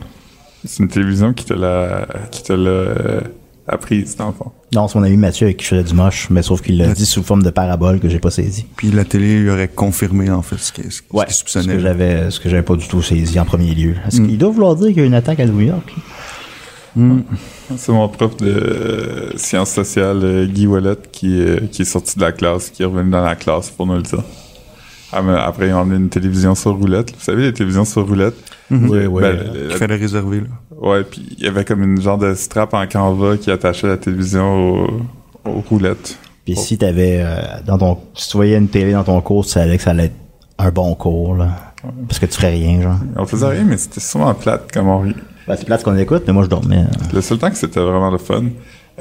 C'est 0.65 0.83
une 0.83 0.89
télévision 0.89 1.33
qui 1.33 1.45
te 1.45 1.55
l'a, 1.55 2.09
qui 2.33 2.43
te 2.43 2.53
l'a 2.53 3.23
dans 3.67 4.27
le 4.27 4.33
fond. 4.33 4.51
Non, 4.75 4.89
c'est 4.89 4.99
mon 4.99 5.05
ami 5.05 5.17
Mathieu 5.17 5.47
avec 5.47 5.59
qui 5.59 5.65
je 5.65 5.71
faisais 5.71 5.85
du 5.85 5.95
moche, 5.95 6.29
mais 6.31 6.43
sauf 6.43 6.63
qu'il 6.63 6.79
l'a 6.79 6.89
dit 6.89 7.07
sous 7.07 7.23
forme 7.23 7.43
de 7.43 7.51
parabole 7.51 8.01
que 8.01 8.09
j'ai 8.09 8.19
pas 8.19 8.31
saisi. 8.31 8.67
Puis 8.77 8.91
la 8.91 9.05
télé 9.05 9.39
lui 9.41 9.51
aurait 9.51 9.69
confirmé 9.69 10.31
en 10.31 10.43
fait 10.43 10.59
ce 10.59 10.73
qu'il 10.73 10.91
ce 10.91 11.03
Ouais, 11.13 11.27
ce 11.29 11.35
soupçonnait. 11.39 11.75
que 11.75 11.81
j'avais, 11.81 12.31
ce 12.31 12.41
que 12.41 12.49
j'avais 12.49 12.63
pas 12.63 12.75
du 12.77 12.89
tout 12.89 13.03
saisi 13.03 13.39
en 13.39 13.45
premier 13.45 13.75
lieu. 13.75 13.95
Est-ce 14.07 14.21
qu'il 14.21 14.39
doit 14.39 14.51
vouloir 14.51 14.75
dire 14.77 14.89
qu'il 14.89 14.99
y 14.99 15.01
a 15.01 15.05
une 15.05 15.15
attaque 15.15 15.41
à 15.41 15.47
New 15.47 15.61
York? 15.61 15.93
C'est 17.77 17.93
mon 17.93 18.09
prof 18.09 18.37
de 18.37 18.47
euh, 18.51 19.37
sciences 19.39 19.71
sociales, 19.71 20.21
euh, 20.25 20.47
Guy 20.47 20.67
Wallet, 20.67 20.97
qui, 21.11 21.41
euh, 21.41 21.61
qui 21.71 21.83
est 21.83 21.87
sorti 21.87 22.17
de 22.17 22.21
la 22.21 22.33
classe, 22.33 22.69
qui 22.69 22.83
est 22.83 22.87
revenu 22.87 23.11
dans 23.11 23.23
la 23.23 23.35
classe 23.35 23.71
pour 23.71 23.87
nous 23.87 23.95
le 23.97 24.03
dire. 24.03 24.23
Ah, 25.13 25.21
Après, 25.47 25.69
ils 25.69 25.73
ont 25.75 25.79
emmené 25.79 25.97
une 25.97 26.09
télévision 26.09 26.55
sur 26.55 26.73
roulette. 26.77 27.13
Vous 27.13 27.21
savez, 27.23 27.43
les 27.43 27.53
télévisions 27.53 27.85
sur 27.85 28.07
roulette? 28.07 28.35
Oui, 28.71 29.07
oui. 29.07 29.23
Ben, 29.23 29.39
Il 29.55 29.69
la- 29.69 29.77
fallait 29.77 29.97
réserver 29.97 30.41
là. 30.41 30.47
ouais, 30.81 31.05
puis 31.05 31.37
il 31.39 31.45
y 31.45 31.47
avait 31.49 31.65
comme 31.65 31.83
une 31.83 32.01
genre 32.01 32.17
de 32.19 32.35
strap 32.35 32.73
en 32.75 32.87
canvas 32.87 33.37
qui 33.37 33.51
attachait 33.51 33.87
la 33.87 33.99
télévision 33.99 34.81
aux, 34.85 35.01
aux 35.45 35.61
roulettes. 35.69 36.19
Puis 36.45 36.57
si 36.57 36.79
t'avais, 36.79 37.21
euh, 37.23 37.37
dans 37.67 37.79
ton, 37.79 37.99
si 38.15 38.31
tu 38.31 38.37
voyais 38.39 38.57
une 38.57 38.69
télé 38.69 38.93
dans 38.93 39.05
ton 39.05 39.21
cours, 39.21 39.45
tu 39.45 39.51
savais 39.53 39.77
que 39.77 39.83
ça 39.83 39.91
allait 39.91 40.07
être 40.07 40.15
un 40.59 40.71
bon 40.71 40.95
cours, 40.95 41.37
là. 41.37 41.49
Parce 42.09 42.19
que 42.21 42.27
tu 42.27 42.33
ferais 42.35 42.51
rien, 42.53 42.81
genre. 42.81 42.97
On 43.17 43.27
faisait 43.27 43.47
rien, 43.47 43.65
mais 43.65 43.77
c'était 43.77 44.01
souvent 44.01 44.33
plate 44.35 44.71
comme 44.73 44.89
on 44.89 45.01
rit. 45.01 45.17
Ben, 45.47 45.57
c'est 45.57 45.65
plate 45.67 45.81
ce 45.81 45.85
qu'on 45.85 45.97
écoute, 45.97 46.23
mais 46.27 46.33
moi, 46.33 46.45
je 46.45 46.49
dormais. 46.49 46.85
Le 47.13 47.21
seul 47.21 47.39
temps 47.39 47.51
que 47.51 47.57
c'était 47.57 47.81
vraiment 47.81 48.11
le 48.11 48.19
fun, 48.19 48.45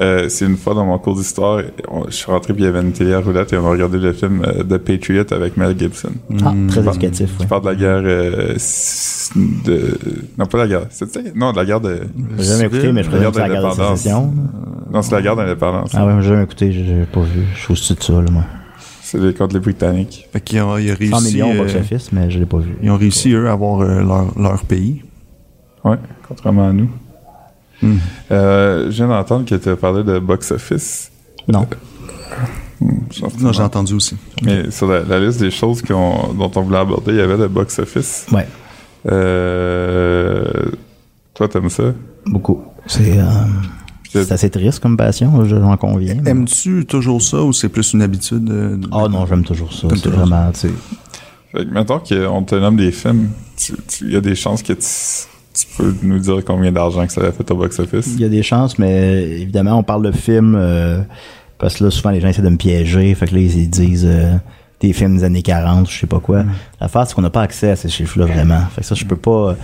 euh, 0.00 0.28
c'est 0.28 0.46
une 0.46 0.56
fois 0.56 0.74
dans 0.74 0.86
mon 0.86 0.98
cours 0.98 1.14
d'histoire, 1.16 1.60
on- 1.88 2.04
je 2.06 2.10
suis 2.14 2.30
rentré 2.30 2.54
puis 2.54 2.62
il 2.62 2.66
y 2.66 2.68
avait 2.68 2.80
une 2.80 2.92
télé 2.92 3.12
à 3.14 3.20
roulette 3.20 3.52
et 3.52 3.56
on 3.58 3.66
a 3.66 3.70
regardé 3.70 3.98
le 3.98 4.12
film 4.12 4.42
euh, 4.46 4.62
The 4.64 4.78
Patriot 4.78 5.24
avec 5.32 5.56
Mel 5.56 5.78
Gibson. 5.78 6.10
Ah, 6.44 6.54
très 6.68 6.80
éducatif, 6.86 7.36
Qui 7.36 7.42
oui. 7.42 7.46
parle 7.46 7.62
de 7.62 7.68
la 7.68 7.74
guerre 7.74 8.02
euh, 8.04 8.54
de... 9.64 9.98
Non, 10.38 10.46
pas 10.46 10.58
la 10.58 10.68
guerre. 10.68 10.86
C'était... 10.90 11.32
Non, 11.34 11.52
de 11.52 11.56
la 11.58 11.64
guerre 11.64 11.80
de... 11.80 12.00
J'ai 12.38 12.44
jamais 12.44 12.64
écouté, 12.66 12.92
mais 12.92 13.02
je 13.02 13.10
La 13.10 13.18
guerre 13.18 13.30
présume 13.32 13.32
que 13.32 13.38
la 13.54 13.60
guerre 13.60 13.76
de 13.76 13.96
sécession. 13.96 14.34
Non, 14.92 15.02
c'est 15.02 15.14
la 15.14 15.22
guerre 15.22 15.36
d'indépendance. 15.36 15.90
Ah 15.94 16.06
ouais, 16.06 16.14
j'ai 16.20 16.28
jamais 16.28 16.44
écouté, 16.44 16.72
j'ai 16.72 17.04
pas 17.12 17.20
vu. 17.20 17.42
Je 17.54 17.58
suis 17.60 17.72
au-dessus 17.72 17.94
de 17.94 18.02
ça, 18.02 18.12
là, 18.14 18.30
moi. 18.30 18.44
C'est 19.02 19.18
les 19.18 19.34
contre 19.34 19.54
les 19.54 19.60
Britanniques. 19.60 20.26
Fait 20.32 20.40
qu'ils 20.40 20.60
ont, 20.62 20.78
ils 20.78 20.90
ont 20.90 20.96
100 20.96 20.98
réussi. 20.98 21.32
millions 21.34 21.50
au 21.52 21.54
box-office, 21.58 22.12
mais 22.12 22.30
je 22.30 22.38
l'ai 22.38 22.46
pas 22.46 22.58
vu. 22.58 22.76
ils 22.82 22.90
ont 22.90 22.96
réussi 22.96 23.32
eux 23.32 23.48
à 23.48 23.52
avoir 23.52 23.80
euh, 23.82 24.00
leur, 24.00 24.38
leur 24.38 24.64
pays. 24.64 25.02
Ouais, 25.84 25.96
contrairement 26.26 26.68
à 26.68 26.72
nous. 26.72 26.88
Euh, 28.30 28.86
je 28.86 28.90
viens 28.96 29.08
d'entendre 29.08 29.44
que 29.44 29.54
tu 29.54 29.68
as 29.68 29.76
parlé 29.76 30.02
de 30.04 30.18
box-office. 30.18 31.10
Non. 31.48 31.66
Hmm, 32.80 32.88
Non, 33.40 33.52
j'ai 33.52 33.62
entendu 33.62 33.94
aussi. 33.94 34.16
Mais 34.42 34.70
sur 34.70 34.88
la, 34.88 35.02
la 35.02 35.20
liste 35.20 35.40
des 35.40 35.50
choses 35.50 35.82
qu'on- 35.82 36.32
dont 36.34 36.50
on 36.56 36.62
voulait 36.62 36.78
aborder, 36.78 37.12
il 37.12 37.18
y 37.18 37.20
avait 37.20 37.36
le 37.36 37.48
box-office. 37.48 38.26
Ouais, 38.32 38.46
Euh, 39.06 40.44
toi, 41.34 41.48
t'aimes 41.48 41.70
ça? 41.70 41.84
beaucoup. 42.26 42.62
C'est 42.86 43.18
euh, 43.18 44.24
assez 44.30 44.50
triste 44.50 44.80
comme 44.80 44.96
passion, 44.96 45.44
j'en 45.44 45.76
conviens. 45.76 46.16
mais- 46.22 46.30
Aimes-tu 46.30 46.84
toujours 46.86 47.22
ça 47.22 47.42
ou 47.42 47.52
c'est 47.52 47.68
plus 47.68 47.92
une 47.94 48.02
habitude? 48.02 48.44
de- 48.44 48.80
Ah 48.92 49.08
non, 49.08 49.26
j'aime 49.26 49.44
toujours 49.44 49.72
ça. 49.72 49.88
C'est 49.90 50.02
toujours 50.02 50.20
vraiment, 50.26 50.50
tu 50.52 50.60
sais. 50.60 50.70
Fait 51.52 51.64
que, 51.66 51.70
mettons 51.70 51.98
qu'on 52.00 52.42
te 52.44 52.54
nomme 52.54 52.76
des 52.76 52.92
films, 52.92 53.30
il 54.02 54.12
y 54.12 54.16
a 54.16 54.20
des 54.20 54.34
chances 54.34 54.62
que 54.62 54.72
tu, 54.72 54.86
tu 55.54 55.66
peux 55.76 55.94
nous 56.02 56.18
dire 56.18 56.44
combien 56.44 56.72
d'argent 56.72 57.06
que 57.06 57.12
ça 57.12 57.20
a 57.22 57.32
fait 57.32 57.50
au 57.50 57.56
box-office? 57.56 58.08
Il 58.14 58.20
y 58.20 58.24
a 58.24 58.28
des 58.28 58.42
chances, 58.42 58.78
mais 58.78 59.22
évidemment, 59.40 59.78
on 59.78 59.82
parle 59.82 60.02
de 60.02 60.12
films 60.12 60.54
euh, 60.56 61.00
parce 61.58 61.76
que 61.76 61.84
là, 61.84 61.90
souvent, 61.90 62.10
les 62.10 62.20
gens 62.20 62.28
essaient 62.28 62.42
de 62.42 62.48
me 62.48 62.56
piéger. 62.56 63.14
Fait 63.14 63.26
que 63.26 63.34
là, 63.34 63.40
ils 63.40 63.70
disent 63.70 64.06
euh, 64.06 64.34
des 64.80 64.92
films 64.92 65.18
des 65.18 65.24
années 65.24 65.42
40, 65.42 65.88
je 65.90 66.00
sais 66.00 66.06
pas 66.06 66.20
quoi. 66.20 66.44
L'affaire, 66.80 67.06
c'est 67.06 67.14
qu'on 67.14 67.22
n'a 67.22 67.30
pas 67.30 67.42
accès 67.42 67.70
à 67.70 67.76
ces 67.76 67.88
chiffres-là 67.88 68.26
vraiment. 68.26 68.60
Fait 68.74 68.80
que 68.80 68.86
ça, 68.86 68.94
je 68.94 69.04
peux 69.04 69.16
pas. 69.16 69.56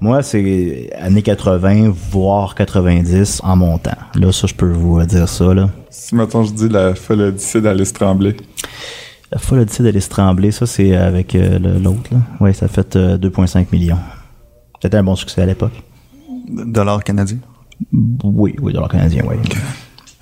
Moi, 0.00 0.22
c'est 0.22 0.90
années 0.98 1.22
80, 1.22 1.92
voire 2.10 2.56
90 2.56 3.40
en 3.44 3.54
montant. 3.54 3.92
Là, 4.16 4.32
ça, 4.32 4.48
je 4.48 4.54
peux 4.54 4.70
vous 4.70 4.98
euh, 4.98 5.04
dire 5.06 5.28
ça. 5.28 5.54
Là. 5.54 5.68
Si, 5.90 6.16
mettons, 6.16 6.42
je 6.42 6.52
dis 6.52 6.68
la 6.68 6.94
folle 6.96 7.20
odyssée 7.20 7.60
d'Alice 7.60 7.92
Tremblay. 7.92 8.34
La 9.30 9.38
folle 9.38 9.60
odyssée 9.60 9.84
d'Alice 9.84 10.08
Tremblay, 10.08 10.50
ça, 10.50 10.66
c'est 10.66 10.96
avec 10.96 11.34
euh, 11.36 11.58
l'autre. 11.58 12.10
là. 12.10 12.18
Ouais, 12.40 12.52
ça 12.52 12.66
a 12.66 12.68
fait 12.68 12.96
euh, 12.96 13.16
2,5 13.16 13.66
millions. 13.70 13.98
C'était 14.82 14.96
un 14.96 15.04
bon 15.04 15.14
succès 15.16 15.42
à 15.42 15.46
l'époque. 15.46 15.72
Dollars 16.48 17.04
canadiens? 17.04 17.38
Oui, 17.92 18.54
oui, 18.60 18.72
dollar 18.72 18.88
canadien, 18.88 19.22
oui. 19.28 19.36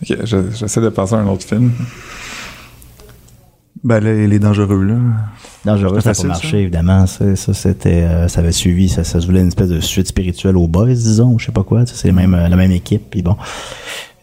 Ok, 0.02 0.18
je- 0.24 0.50
j'essaie 0.54 0.80
de 0.80 0.88
penser 0.90 1.14
à 1.14 1.18
un 1.18 1.26
autre 1.26 1.44
film. 1.46 1.72
Ben, 3.82 4.00
les, 4.00 4.26
les 4.26 4.38
dangereux, 4.38 4.82
là. 4.84 4.94
Dangereux, 5.64 6.00
ça 6.00 6.10
a 6.10 6.14
pas 6.14 6.24
marché, 6.24 6.50
ça? 6.50 6.56
évidemment. 6.58 7.06
Ça, 7.06 7.34
ça, 7.36 7.54
c'était, 7.54 8.02
euh, 8.02 8.28
ça 8.28 8.40
avait 8.40 8.52
suivi, 8.52 8.88
ça, 8.90 9.04
ça 9.04 9.20
se 9.20 9.26
voulait 9.26 9.40
une 9.40 9.48
espèce 9.48 9.68
de 9.68 9.80
suite 9.80 10.06
spirituelle 10.08 10.56
aux 10.56 10.68
Boys, 10.68 10.86
disons, 10.88 11.32
ou 11.32 11.38
je 11.38 11.46
sais 11.46 11.52
pas 11.52 11.62
quoi. 11.64 11.84
tu 11.84 11.92
sais, 11.94 12.00
C'est 12.02 12.08
la 12.08 12.14
même, 12.14 12.34
euh, 12.34 12.48
la 12.48 12.56
même 12.56 12.72
équipe, 12.72 13.04
puis 13.10 13.22
bon. 13.22 13.36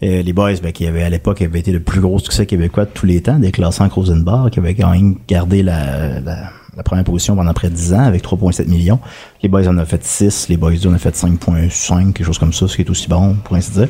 Euh, 0.04 0.22
les 0.22 0.32
Boys, 0.32 0.54
ben, 0.62 0.70
qui 0.70 0.86
avaient, 0.86 1.02
à 1.02 1.10
l'époque, 1.10 1.42
avaient 1.42 1.58
été 1.58 1.72
le 1.72 1.80
plus 1.80 2.00
gros 2.00 2.18
succès 2.20 2.46
québécois 2.46 2.84
de 2.84 2.90
tous 2.94 3.06
les 3.06 3.20
temps, 3.20 3.38
des 3.40 3.50
classants 3.50 3.88
Rosenbar, 3.88 4.50
qui 4.50 4.60
avaient 4.60 4.74
gagné, 4.74 5.16
gardé 5.26 5.64
la, 5.64 6.20
la, 6.20 6.50
la 6.78 6.84
première 6.84 7.04
position 7.04 7.34
pendant 7.34 7.52
près 7.52 7.68
de 7.68 7.74
10 7.74 7.92
ans, 7.92 8.04
avec 8.04 8.22
3,7 8.22 8.68
millions. 8.68 9.00
Les 9.42 9.48
Boys 9.48 9.66
en 9.66 9.76
ont 9.76 9.84
fait 9.84 10.02
6, 10.02 10.48
les 10.48 10.56
Boys 10.56 10.76
2 10.80 10.88
en 10.88 10.94
ont 10.94 10.98
fait 10.98 11.14
5,5, 11.14 12.12
quelque 12.12 12.24
chose 12.24 12.38
comme 12.38 12.52
ça, 12.52 12.68
ce 12.68 12.76
qui 12.76 12.82
est 12.82 12.90
aussi 12.90 13.08
bon, 13.08 13.34
pour 13.44 13.56
ainsi 13.56 13.72
dire. 13.72 13.88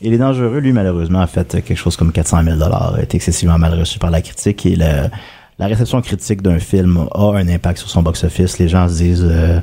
Et 0.00 0.08
Les 0.10 0.16
Dangereux, 0.16 0.60
lui, 0.60 0.72
malheureusement, 0.72 1.20
a 1.20 1.26
fait 1.26 1.64
quelque 1.64 1.74
chose 1.74 1.96
comme 1.96 2.12
400 2.12 2.44
000 2.44 2.62
a 2.62 3.02
été 3.02 3.16
excessivement 3.16 3.58
mal 3.58 3.74
reçu 3.74 3.98
par 3.98 4.10
la 4.10 4.22
critique 4.22 4.64
et 4.66 4.76
la 4.76 5.66
réception 5.66 6.00
critique 6.00 6.42
d'un 6.42 6.60
film 6.60 7.08
a 7.12 7.32
un 7.34 7.48
impact 7.48 7.78
sur 7.78 7.90
son 7.90 8.02
box-office. 8.02 8.58
Les 8.58 8.68
gens 8.68 8.88
se 8.88 8.98
disent 8.98 9.26
euh, 9.28 9.58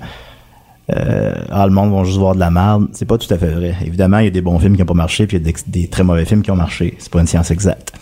euh, 0.91 1.33
ah, 1.49 1.65
le 1.65 1.71
monde 1.71 1.93
va 1.93 2.03
juste 2.03 2.17
voir 2.17 2.35
de 2.35 2.39
la 2.39 2.51
merde. 2.51 2.87
C'est 2.91 3.05
pas 3.05 3.17
tout 3.17 3.33
à 3.33 3.37
fait 3.37 3.51
vrai. 3.51 3.75
Évidemment, 3.85 4.17
il 4.17 4.25
y 4.25 4.27
a 4.27 4.31
des 4.31 4.41
bons 4.41 4.59
films 4.59 4.73
qui 4.73 4.81
n'ont 4.81 4.87
pas 4.87 4.93
marché, 4.95 5.27
puis 5.27 5.37
il 5.37 5.45
y 5.45 5.49
a 5.49 5.51
des, 5.51 5.57
des 5.67 5.87
très 5.87 6.03
mauvais 6.03 6.25
films 6.25 6.41
qui 6.41 6.51
ont 6.51 6.57
marché. 6.57 6.95
C'est 6.97 7.11
pas 7.11 7.21
une 7.21 7.27
science 7.27 7.51
exacte. 7.51 7.93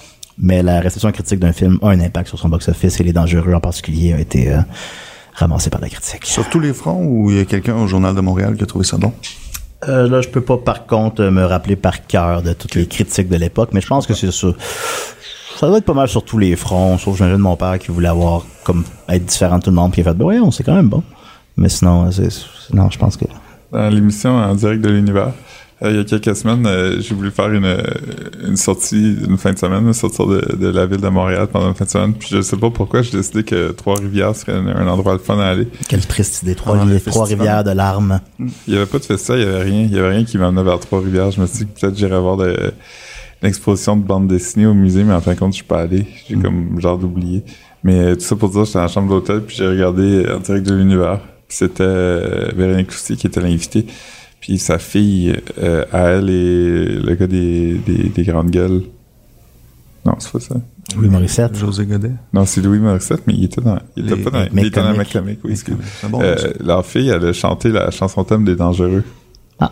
Mais 0.41 0.63
la 0.63 0.79
réception 0.79 1.12
critique 1.12 1.39
d'un 1.39 1.53
film 1.53 1.77
a 1.83 1.89
un 1.89 2.00
impact 2.00 2.27
sur 2.29 2.39
son 2.39 2.50
box-office 2.50 3.00
et 3.00 3.03
Les 3.03 3.13
Dangereux 3.13 3.53
en 3.53 3.60
particulier 3.60 4.13
a 4.13 4.19
été 4.19 4.51
euh, 4.51 4.57
ramassé 5.36 5.69
par 5.69 5.79
la 5.81 5.88
critique. 5.89 6.25
Sur 6.25 6.50
tous 6.50 6.60
les 6.60 6.74
fronts 6.74 7.05
ou 7.05 7.29
il 7.29 7.38
y 7.38 7.39
a 7.41 7.45
quelqu'un 7.45 7.75
au 7.75 7.88
Journal 7.88 8.15
de 8.15 8.21
Montréal 8.21 8.55
qui 8.57 8.63
a 8.63 8.65
trouvé 8.65 8.83
ça 8.86 8.98
bon? 8.98 9.13
Euh, 9.88 10.07
là, 10.10 10.21
je 10.21 10.29
peux 10.29 10.41
pas 10.41 10.57
par 10.57 10.86
contre 10.88 11.24
me 11.25 11.43
rappeler 11.43 11.75
par 11.75 12.05
cœur 12.07 12.41
de 12.41 12.53
toutes 12.53 12.75
les 12.75 12.88
critiques 12.88 13.29
de 13.29 13.36
l'époque, 13.38 13.69
mais 13.74 13.81
je 13.81 13.88
pense 13.88 14.05
que 14.07 14.13
c'est 14.13 14.31
ça. 14.31 14.48
Ça 15.57 15.67
doit 15.67 15.77
être 15.77 15.86
pas 15.86 15.93
mal 15.93 16.07
sur 16.07 16.24
tous 16.24 16.38
les 16.39 16.55
fronts, 16.55 16.98
sauf 16.98 17.17
j'imagine 17.17 17.38
mon 17.38 17.55
père 17.55 17.77
qui 17.77 17.91
voulait 17.91 18.07
avoir 18.07 18.43
comme 18.63 18.83
être 19.10 19.25
différent 19.25 19.60
de 19.60 19.63
tout 19.63 19.69
le 19.69 19.75
monde, 19.75 19.91
puis 19.91 20.01
il 20.01 20.07
a 20.07 20.12
fait 20.12 20.17
ben 20.17 20.25
ouais, 20.25 20.39
on 20.39 20.50
c'est 20.51 20.63
quand 20.63 20.74
même 20.75 20.89
bon. 20.89 21.03
Mais 21.57 21.69
sinon, 21.69 22.10
c'est 22.12 22.31
c'est- 22.31 22.74
non, 22.74 22.89
je 22.89 22.98
pense 22.98 23.15
que 23.17 23.25
Dans 23.71 23.89
l'émission 23.89 24.36
en 24.38 24.55
direct 24.55 24.81
de 24.81 24.89
l'univers, 24.89 25.33
il 25.89 25.95
y 25.95 26.00
a 26.00 26.03
quelques 26.03 26.35
semaines, 26.35 26.65
euh, 26.67 27.00
j'ai 27.01 27.15
voulu 27.15 27.31
faire 27.31 27.51
une, 27.51 27.65
euh, 27.65 27.81
une 28.47 28.55
sortie, 28.57 29.15
une 29.27 29.38
fin 29.38 29.51
de 29.53 29.57
semaine, 29.57 29.91
sortir 29.93 30.27
de, 30.27 30.55
de 30.55 30.67
la 30.67 30.85
ville 30.85 31.01
de 31.01 31.07
Montréal 31.07 31.47
pendant 31.51 31.69
une 31.69 31.75
fin 31.75 31.85
de 31.85 31.89
semaine. 31.89 32.13
Puis 32.13 32.29
je 32.31 32.41
sais 32.41 32.57
pas 32.57 32.69
pourquoi, 32.69 33.01
j'ai 33.01 33.17
décidé 33.17 33.43
que 33.43 33.71
Trois-Rivières 33.71 34.35
serait 34.35 34.53
un, 34.53 34.67
un 34.67 34.88
endroit 34.88 35.13
le 35.13 35.19
fun 35.19 35.39
à 35.39 35.47
aller. 35.47 35.67
quelle 35.88 36.05
triste 36.05 36.43
idée, 36.43 36.53
trois, 36.55 36.73
Pendant 36.73 36.85
le 36.85 37.00
trois 37.00 37.25
festival. 37.25 37.39
rivières 37.47 37.63
de 37.63 37.71
larmes. 37.71 38.19
Il 38.67 38.73
y 38.73 38.77
avait 38.77 38.85
pas 38.85 39.00
de 39.00 39.05
festival, 39.05 39.39
il 39.39 39.45
y 39.45 39.50
avait 39.50 39.63
rien. 39.63 39.81
Il 39.81 39.91
y 39.93 39.97
avait 40.00 40.09
rien 40.09 40.23
qui 40.23 40.38
m'emmenait 40.38 40.63
vers 40.63 40.79
Trois-Rivières. 40.79 41.31
Je 41.31 41.41
me 41.41 41.47
suis 41.47 41.65
dit 41.65 41.71
que 41.73 41.79
peut-être 41.79 41.97
j'irais 41.97 42.19
voir 42.19 42.38
de- 42.38 42.73
une 43.41 43.47
exposition 43.50 43.97
de 43.97 44.03
bande 44.03 44.27
dessinée 44.27 44.67
au 44.67 44.75
musée, 44.75 45.03
mais 45.03 45.13
en 45.13 45.21
fin 45.21 45.33
de 45.33 45.39
compte, 45.39 45.53
je 45.53 45.55
suis 45.57 45.65
pas 45.65 45.79
allé. 45.81 46.05
J'ai 46.29 46.35
comme 46.35 46.79
genre 46.79 47.00
d'oublier. 47.00 47.43
Mais 47.83 48.00
euh, 48.00 48.13
tout 48.15 48.21
ça 48.21 48.35
pour 48.35 48.50
dire, 48.50 48.65
j'étais 48.65 48.77
dans 48.77 48.83
la 48.83 48.88
chambre 48.88 49.09
d'hôtel, 49.09 49.41
puis 49.41 49.55
j'ai 49.55 49.67
regardé 49.67 50.25
euh, 50.25 50.38
en 50.38 50.39
direct 50.41 50.67
de 50.67 50.75
l'univers. 50.75 51.19
Puis 51.47 51.57
c'était 51.57 51.81
euh, 51.83 52.51
Véronique 52.55 52.89
Cousty 52.91 53.15
qui 53.17 53.25
était 53.25 53.41
l'invitée. 53.41 53.88
Puis 54.41 54.57
sa 54.57 54.79
fille, 54.79 55.36
euh, 55.60 55.86
à 55.93 56.10
elle 56.10 56.29
et 56.29 56.86
le 57.00 57.15
gars 57.15 57.27
des, 57.27 57.75
des, 57.75 58.10
des 58.10 58.24
grandes 58.24 58.50
gueules. 58.51 58.81
Non, 60.05 60.15
c'est 60.19 60.31
pas 60.31 60.39
ça. 60.39 60.55
Louis 60.98 61.10
Morissette. 61.10 61.55
José 61.55 61.86
Godet. 61.86 62.12
Non, 62.33 62.45
c'est 62.45 62.62
Louis 62.62 62.79
Morissette, 62.79 63.21
mais 63.27 63.33
il 63.36 63.45
était 63.45 63.62
dans, 63.62 63.77
il 63.95 64.05
était 64.07 64.15
Les- 64.15 64.24
pas 64.24 64.29
dans, 64.31 64.45
il 64.51 64.65
était 64.65 64.81
dans 64.81 64.93
oui, 64.93 65.51
excuse. 65.51 65.75
C'est 66.01 66.10
bon. 66.10 66.21
Euh, 66.21 66.36
leur 66.60 66.86
fille, 66.86 67.10
elle 67.10 67.24
a 67.25 67.33
chanté 67.33 67.69
la 67.69 67.91
chanson 67.91 68.24
thème 68.24 68.43
des 68.43 68.55
Dangereux. 68.55 69.03
Ah. 69.60 69.71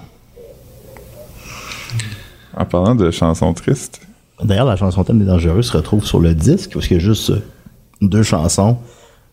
En 2.55 2.65
parlant 2.65 2.95
de 2.95 3.09
chansons 3.11 3.53
tristes, 3.53 4.01
D'ailleurs, 4.43 4.67
la 4.67 4.77
chanson 4.77 5.03
thème 5.03 5.19
des 5.19 5.25
dangereux 5.25 5.61
se 5.61 5.75
retrouve 5.75 6.05
sur 6.05 6.19
le 6.21 6.33
disque, 6.33 6.71
parce 6.73 6.87
qu'il 6.87 6.95
y 6.95 6.99
a 6.99 7.03
juste 7.03 7.33
deux 8.01 8.23
chansons 8.23 8.77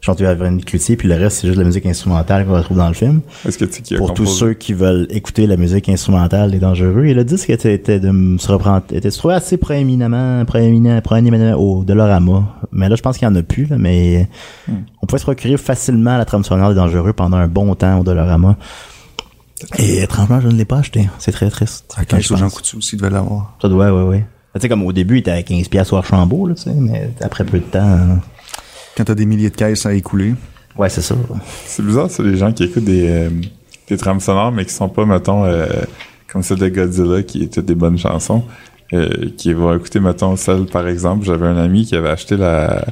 chantées 0.01 0.25
par 0.25 0.35
Véronique 0.37 0.67
Cloutier, 0.67 0.97
puis 0.97 1.09
le 1.09 1.17
reste, 1.17 1.39
c'est 1.39 1.47
juste 1.49 1.59
la 1.59 1.65
musique 1.65 1.85
instrumentale 1.87 2.47
qu'on 2.47 2.53
retrouve 2.55 2.77
dans 2.77 2.87
le 2.89 2.95
film. 2.95 3.23
est-ce 3.47 3.59
que 3.59 3.65
tu 3.65 3.73
sais 3.73 3.83
qui 3.83 3.95
a 3.95 3.99
Pour 3.99 4.15
tous 4.15 4.27
ceux 4.27 4.55
qui 4.55 4.73
veulent 4.73 5.07
écouter 5.11 5.47
la 5.49 5.57
musique 5.57 5.89
instrumentale 5.89 6.51
des 6.53 6.59
dangereux. 6.59 7.07
Et 7.07 7.15
le 7.15 7.25
disque 7.25 7.51
était, 7.51 7.75
était 7.75 7.99
de 7.99 8.37
se 8.39 8.53
reprendre, 8.53 8.83
était 8.93 9.11
se 9.11 9.19
trouvé 9.19 9.35
assez 9.35 9.57
proéminemment 9.57 10.45
au 11.59 11.85
Dolorama. 11.85 12.45
Mais 12.73 12.89
là, 12.89 12.97
je 12.97 13.03
pense 13.03 13.19
qu'il 13.19 13.27
y 13.27 13.31
en 13.31 13.35
a 13.35 13.43
plus, 13.43 13.67
là, 13.67 13.77
mais 13.79 14.29
Hmm. 14.69 14.75
on 15.03 15.07
pouvait 15.07 15.19
se 15.19 15.25
procurer 15.25 15.57
facilement 15.57 16.17
la 16.19 16.25
trame 16.25 16.45
sonore 16.45 16.69
des 16.71 16.75
dangereux 16.75 17.13
pendant 17.13 17.37
un 17.37 17.49
bon 17.49 17.75
temps 17.75 17.99
au 17.99 18.05
Dolorama. 18.05 18.57
Et 19.79 20.03
étrangement, 20.03 20.41
je 20.41 20.49
ne 20.49 20.55
l'ai 20.55 20.65
pas 20.65 20.79
acheté. 20.79 21.09
C'est 21.19 21.33
très 21.33 21.49
triste. 21.51 21.87
À 21.97 22.05
Quand 22.05 22.17
15 22.17 22.21
je 22.23 22.27
sous 22.29 22.37
Jean. 22.37 22.51
Coutu 22.51 22.77
aussi 22.77 22.97
devait 22.97 23.11
l'avoir. 23.11 23.57
Ça 23.63 23.69
doit, 23.69 23.91
ouais, 23.93 24.03
ouais. 24.09 24.27
Tu 24.55 24.61
sais, 24.63 24.69
comme 24.69 24.83
au 24.85 24.93
début, 24.93 25.17
il 25.17 25.19
était 25.19 25.31
à 25.31 25.43
15 25.43 25.69
piastres 25.69 25.93
au 25.95 25.97
Archambault, 25.97 26.47
là, 26.49 26.55
tu 26.55 26.63
sais, 26.63 26.73
mais 26.75 27.11
après 27.21 27.45
peu 27.45 27.59
de 27.59 27.65
temps, 27.65 27.79
hein. 27.81 28.21
Quand 28.97 29.05
t'as 29.05 29.15
des 29.15 29.27
milliers 29.27 29.51
de 29.51 29.57
caisses 29.57 29.85
à 29.87 29.93
écouler. 29.95 30.35
ouais, 30.77 30.89
c'est 30.89 31.03
ça. 31.03 31.15
C'est 31.67 31.85
bizarre, 31.85 32.11
c'est 32.11 32.23
les 32.23 32.37
gens 32.37 32.53
qui 32.53 32.65
écoutent 32.65 32.85
des, 32.85 33.09
euh, 33.09 33.31
des 33.89 33.97
trames 33.97 34.21
sonores, 34.21 34.53
mais 34.53 34.65
qui 34.65 34.73
sont 34.73 34.89
pas, 34.89 35.05
mettons, 35.05 35.45
euh, 35.45 35.67
comme 36.29 36.43
celle 36.43 36.59
de 36.59 36.69
Godzilla, 36.69 37.23
qui 37.23 37.43
étaient 37.43 37.63
des 37.63 37.75
bonnes 37.75 37.99
chansons, 37.99 38.45
euh, 38.93 39.31
qui 39.37 39.53
vont 39.53 39.75
écouter, 39.75 40.01
mettons, 40.01 40.37
celle, 40.37 40.67
par 40.67 40.87
exemple, 40.89 41.25
j'avais 41.25 41.47
un 41.47 41.57
ami 41.59 41.85
qui 41.85 41.95
avait 41.97 42.09
acheté 42.09 42.37
la, 42.37 42.85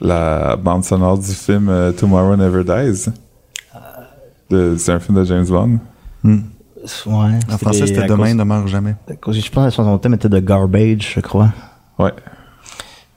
la 0.00 0.56
bande 0.56 0.84
sonore 0.84 1.18
du 1.18 1.32
film 1.32 1.68
euh, 1.68 1.92
Tomorrow 1.92 2.36
Never 2.36 2.64
Dies. 2.64 3.10
C'est 4.50 4.92
un 4.92 5.00
film 5.00 5.18
de 5.18 5.24
James 5.24 5.46
Bond. 5.46 5.78
Ouais. 6.24 7.38
En 7.50 7.58
français, 7.58 7.86
c'était 7.86 8.06
Demain 8.06 8.34
ne 8.34 8.44
meurt 8.44 8.68
jamais. 8.68 8.94
Je 9.08 9.14
pense 9.24 9.50
que 9.50 9.60
la 9.60 9.70
chanson 9.70 9.98
thème 9.98 10.14
était 10.14 10.28
de 10.28 10.38
Garbage, 10.38 11.14
je 11.16 11.20
crois. 11.20 11.50
Ouais. 11.98 12.12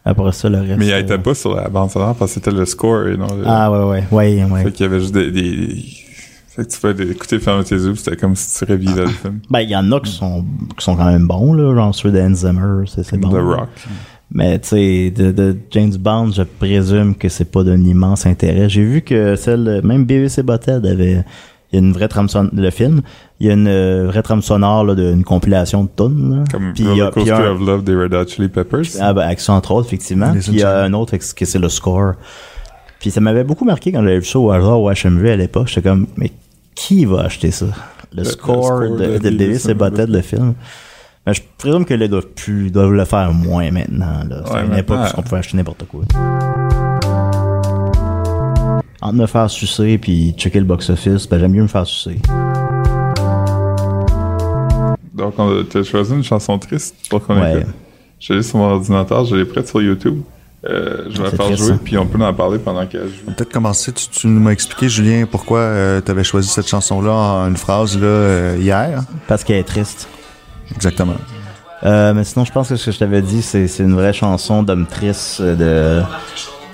Après 0.07 0.31
ça, 0.31 0.47
le 0.47 0.59
reste. 0.59 0.77
Mais 0.77 0.87
il 0.87 0.93
euh, 0.93 1.01
était 1.01 1.17
pas 1.17 1.35
sur 1.35 1.53
la 1.53 1.67
bande 1.67 1.91
sonore 1.91 2.15
parce 2.15 2.31
que 2.31 2.35
c'était 2.35 2.55
le 2.55 2.65
score 2.65 3.07
et 3.07 3.17
non 3.17 3.27
le... 3.27 3.43
Ah, 3.45 3.69
ouais, 3.69 3.83
ouais, 3.83 4.03
ouais, 4.11 4.43
ouais. 4.45 4.63
Fait 4.63 4.71
qu'il 4.71 4.85
y 4.85 4.89
avait 4.89 5.01
juste 5.01 5.13
des... 5.13 5.31
des... 5.31 5.83
Fait 6.47 6.65
que 6.65 6.71
tu 6.71 6.79
pouvais 6.79 7.11
écouter 7.11 7.39
fermer 7.39 7.65
tes 7.65 7.75
yeux, 7.75 7.93
c'était 7.95 8.15
comme 8.15 8.35
si 8.35 8.57
tu 8.57 8.71
revivais 8.71 9.01
le 9.01 9.09
film. 9.09 9.41
Ben, 9.49 9.59
il 9.59 9.69
y 9.69 9.75
en 9.75 9.91
a 9.91 9.99
qui 9.99 10.11
sont, 10.11 10.45
qui 10.77 10.83
sont 10.83 10.95
quand 10.95 11.05
même 11.05 11.27
bons, 11.27 11.53
là, 11.53 11.75
genre 11.75 11.93
ceux 11.93 12.11
d'Anne 12.11 12.35
Zimmer, 12.35 12.85
c'est 12.87 13.03
c'est 13.03 13.17
bon. 13.17 13.29
The 13.29 13.41
Rock. 13.41 13.69
Mais, 14.31 14.59
tu 14.59 14.69
sais, 14.69 15.11
de, 15.11 15.31
de 15.31 15.57
James 15.71 15.95
Bond, 15.97 16.31
je 16.31 16.43
présume 16.43 17.15
que 17.15 17.29
c'est 17.29 17.51
pas 17.51 17.63
d'un 17.63 17.83
immense 17.83 18.25
intérêt. 18.25 18.69
J'ai 18.69 18.83
vu 18.83 19.01
que 19.01 19.35
celle, 19.35 19.81
même 19.83 20.05
BBC 20.05 20.41
Butthead 20.41 20.85
avait, 20.85 21.23
y 21.81 21.84
a 21.84 21.88
une 21.88 21.93
vraie 21.93 22.07
trame 22.07 22.27
sonore, 22.29 22.51
le 22.55 22.69
film, 22.69 23.01
il 23.39 23.48
y 23.48 23.50
a 23.50 23.53
une 23.53 23.67
euh, 23.67 24.07
vraie 24.07 24.22
trame 24.22 24.41
sonore, 24.41 24.84
là, 24.86 24.96
d'une 24.96 25.24
compilation 25.24 25.84
de 25.84 25.89
tunes, 25.96 26.38
là. 26.39 26.43
Comme 26.51 26.74
Puis 26.74 26.88
Roller 26.88 27.12
Coaster 27.12 27.31
un- 27.34 27.51
of 27.51 27.60
Love 27.62 27.84
des 27.84 27.96
Red 27.96 28.13
Hot 28.13 28.27
Chili 28.27 28.48
Peppers. 28.50 28.84
Ah, 29.00 29.13
ben, 29.13 29.22
avec 29.24 29.39
ça, 29.39 29.53
entre 29.53 29.72
autres, 29.72 29.88
effectivement. 29.88 30.31
Puis 30.31 30.41
il 30.48 30.55
y 30.60 30.63
a 30.63 30.81
un 30.84 30.93
autre 30.93 31.15
que 31.15 31.46
c'est 31.46 31.60
le 31.60 31.69
score. 31.69 32.13
Puis 33.00 33.12
ça 33.12 33.22
m'avait 33.22 33.43
beaucoup 33.43 33.65
marqué 33.65 33.91
quand 33.91 34.01
j'avais 34.01 34.19
vu 34.19 34.25
ça 34.25 34.39
au 34.39 34.51
hasard 34.51 34.81
au 34.81 34.89
HMV 34.91 35.29
à 35.29 35.36
l'époque. 35.36 35.67
J'étais 35.67 35.88
comme, 35.89 36.07
mais 36.17 36.31
qui 36.74 37.05
va 37.05 37.22
acheter 37.22 37.51
ça? 37.51 37.67
Le, 38.12 38.19
le 38.19 38.24
score, 38.24 38.65
score 38.65 38.79
de, 38.81 38.88
de 38.98 39.17
de, 39.19 39.29
Davis 39.29 39.67
et 39.67 39.74
Butthead, 39.74 40.10
le 40.10 40.22
film. 40.22 40.53
Mais 41.27 41.34
je 41.34 41.41
présume 41.57 41.84
que 41.86 41.93
les 41.93 42.07
doivent 42.07 42.25
plus, 42.27 42.72
doivent 42.72 42.93
le 42.93 43.05
faire 43.05 43.31
moins 43.34 43.69
maintenant, 43.69 44.24
là. 44.29 44.43
C'est 44.46 44.53
Ouais, 44.53 44.65
une 44.65 44.75
époque 44.77 44.98
où 45.13 45.19
on 45.19 45.22
pouvait 45.22 45.38
acheter 45.38 45.57
n'importe 45.57 45.84
quoi. 45.86 46.01
Entre 49.07 49.15
me 49.15 49.25
faire 49.25 49.49
sucer 49.49 49.97
puis 49.97 50.33
checker 50.37 50.59
le 50.59 50.65
box-office, 50.65 51.29
ben 51.29 51.39
j'aime 51.39 51.53
mieux 51.53 51.61
me 51.61 51.67
faire 51.69 51.87
sucer. 51.87 52.19
Donc, 55.13 55.33
on 55.37 55.47
a- 55.49 55.63
t'as 55.63 55.83
choisi 55.83 56.13
une 56.13 56.25
chanson 56.25 56.59
triste 56.59 56.93
pour 57.09 57.25
qu'on 57.25 57.39
Ouais. 57.39 57.59
écoute. 57.61 57.73
Je 58.19 58.33
l'ai 58.33 58.43
sur 58.43 58.57
mon 58.57 58.65
ordinateur, 58.71 59.23
je 59.23 59.37
l'ai 59.37 59.45
prête 59.45 59.65
sur 59.65 59.81
YouTube. 59.81 60.19
Euh, 60.69 61.05
je 61.09 61.19
vais 61.19 61.23
la 61.23 61.31
faire 61.31 61.55
jouer, 61.55 61.75
puis 61.81 61.97
on 61.97 62.05
peut 62.05 62.21
en 62.21 62.33
parler 62.33 62.59
pendant 62.59 62.85
qu'elle 62.85 63.07
joue. 63.07 63.31
Peut-être 63.33 63.53
commencer, 63.53 63.93
tu, 63.93 64.09
tu 64.09 64.27
m'as 64.27 64.51
expliqué, 64.51 64.89
Julien, 64.89 65.25
pourquoi 65.25 66.01
tu 66.03 66.11
avais 66.11 66.25
choisi 66.25 66.49
cette 66.49 66.67
chanson-là 66.67 67.13
en 67.13 67.47
une 67.47 67.55
phrase 67.55 67.97
là, 67.97 68.05
euh, 68.05 68.57
hier. 68.59 69.03
Parce 69.29 69.45
qu'elle 69.45 69.57
est 69.59 69.63
triste. 69.63 70.09
Exactement. 70.75 71.13
Euh, 71.85 72.13
mais 72.13 72.25
sinon, 72.25 72.43
je 72.43 72.51
pense 72.51 72.67
que 72.67 72.75
ce 72.75 72.87
que 72.87 72.91
je 72.91 72.99
t'avais 72.99 73.21
dit, 73.21 73.41
c'est, 73.41 73.67
une 73.79 73.93
vraie 73.93 74.11
chanson 74.11 74.63
d'homme 74.63 74.85
triste 74.85 75.39
euh, 75.39 76.03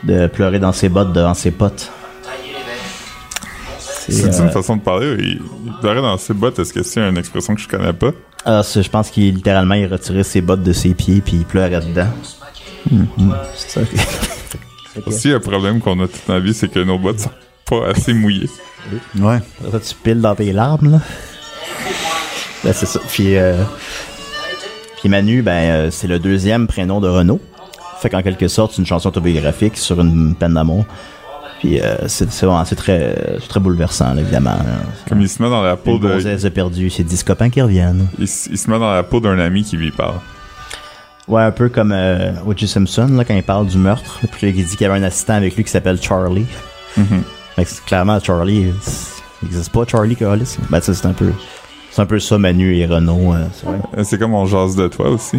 de, 0.07 0.11
de 0.11 0.25
pleurer 0.27 0.57
dans 0.57 0.71
ses 0.71 0.89
bottes 0.89 1.13
devant 1.13 1.35
ses 1.35 1.51
potes. 1.51 1.91
C'est, 4.05 4.11
C'est 4.11 4.41
euh, 4.41 4.45
une 4.45 4.51
façon 4.51 4.75
de 4.77 4.81
parler. 4.81 5.15
Il, 5.19 5.41
il 5.65 5.73
pleurait 5.81 6.01
dans 6.01 6.17
ses 6.17 6.33
bottes. 6.33 6.59
Est-ce 6.59 6.73
que 6.73 6.83
c'est 6.83 6.99
une 7.01 7.17
expression 7.17 7.55
que 7.55 7.61
je 7.61 7.67
connais 7.67 7.93
pas? 7.93 8.11
ah, 8.45 8.61
c'est- 8.63 8.83
je 8.83 8.89
pense 8.89 9.09
qu'il 9.09 9.33
littéralement 9.35 9.75
il 9.75 9.85
retirait 9.87 10.23
ses 10.23 10.41
bottes 10.41 10.63
de 10.63 10.73
ses 10.73 10.93
pieds 10.93 11.21
puis 11.21 11.37
il 11.37 11.45
pleurait 11.45 11.79
dedans. 11.79 12.07
C'est 13.55 13.79
ça. 13.79 13.85
Fait 13.85 13.97
que- 15.01 15.07
Aussi, 15.09 15.31
un 15.31 15.39
problème 15.39 15.79
qu'on 15.79 15.99
a 16.03 16.07
toute 16.07 16.27
la 16.27 16.39
vie, 16.39 16.53
c'est 16.53 16.67
que 16.69 16.79
nos 16.79 16.99
bottes 16.99 17.21
sont 17.21 17.31
pas 17.69 17.87
assez 17.87 18.13
mouillées. 18.13 18.49
Ouais. 19.19 19.39
Ça, 19.71 19.79
tu 19.79 19.95
piles 19.95 20.21
dans 20.21 20.35
tes 20.35 20.51
larmes, 20.51 20.91
là. 20.91 20.99
Ben, 22.63 22.73
c'est 22.73 22.85
ça. 22.85 22.99
Puis, 23.09 23.35
euh, 23.37 23.63
puis 24.99 25.09
Manu, 25.09 25.41
ben, 25.41 25.51
euh, 25.51 25.91
c'est 25.91 26.07
le 26.07 26.19
deuxième 26.19 26.67
prénom 26.67 26.99
de 27.01 27.07
Renaud. 27.07 27.39
Fait 28.01 28.09
qu'en 28.09 28.21
quelque 28.21 28.47
sorte, 28.49 28.73
c'est 28.73 28.79
une 28.81 28.85
chanson 28.85 29.07
autobiographique 29.09 29.77
sur 29.77 29.99
une 30.01 30.35
peine 30.35 30.53
d'amour. 30.53 30.85
Puis 31.63 31.79
euh, 31.79 31.95
c'est 32.07 32.29
vraiment- 32.29 32.65
c'est 32.65 32.75
très, 32.75 33.15
c'est 33.39 33.47
très 33.47 33.59
bouleversant, 33.61 34.13
là, 34.13 34.19
évidemment. 34.21 34.57
Comme 35.07 35.21
il 35.21 35.29
se 35.29 35.41
met 35.41 35.49
dans 35.49 35.61
la 35.61 35.77
peau 35.77 35.97
de, 35.97 36.09
gonzesse 36.09 36.45
perdu, 36.53 36.89
c'est 36.89 37.03
10 37.03 37.23
copains 37.23 37.49
qui 37.49 37.61
reviennent. 37.61 38.07
il, 38.19 38.27
se- 38.27 38.49
il 38.49 38.57
se 38.57 38.69
met 38.69 38.77
dans 38.77 38.91
la 38.93 39.03
peau 39.03 39.21
d'un 39.21 39.39
ami 39.39 39.63
qui 39.63 39.77
lui 39.77 39.91
parle. 39.91 40.15
Ouais, 41.29 41.41
un 41.41 41.51
peu 41.51 41.69
comme 41.69 41.93
euh, 41.93 42.33
O.J. 42.45 42.67
Simpson, 42.67 43.07
là, 43.13 43.23
quand 43.23 43.33
il 43.33 43.43
parle 43.43 43.67
du 43.67 43.77
meurtre. 43.77 44.19
Puis 44.33 44.49
il 44.49 44.53
dit 44.65 44.75
qu'il 44.75 44.81
y 44.81 44.85
avait 44.89 44.99
un 44.99 45.03
assistant 45.03 45.35
avec 45.35 45.55
lui 45.55 45.63
qui 45.63 45.71
s'appelle 45.71 46.01
Charlie. 46.01 46.45
Que 46.97 47.01
c'est- 47.63 47.85
clairement, 47.85 48.19
Charlie, 48.19 48.73
il 49.41 49.45
n'existe 49.47 49.71
pas, 49.71 49.85
Charlie 49.87 50.17
Collis. 50.17 50.57
Ben, 50.69 50.81
ça, 50.81 50.93
c'est 50.93 51.05
un 51.05 51.13
peu. 51.13 51.31
C'est 51.91 52.01
un 52.01 52.05
peu 52.05 52.19
ça, 52.19 52.37
Manu 52.37 52.75
et 52.75 52.85
Renault. 52.87 53.33
euh, 53.35 53.45
c'est 53.53 53.65
vrai. 53.67 53.77
Euh, 53.97 54.03
C'est 54.03 54.17
comme 54.19 54.33
on 54.33 54.45
jase 54.45 54.75
de 54.75 54.87
toi 54.89 55.09
aussi. 55.11 55.37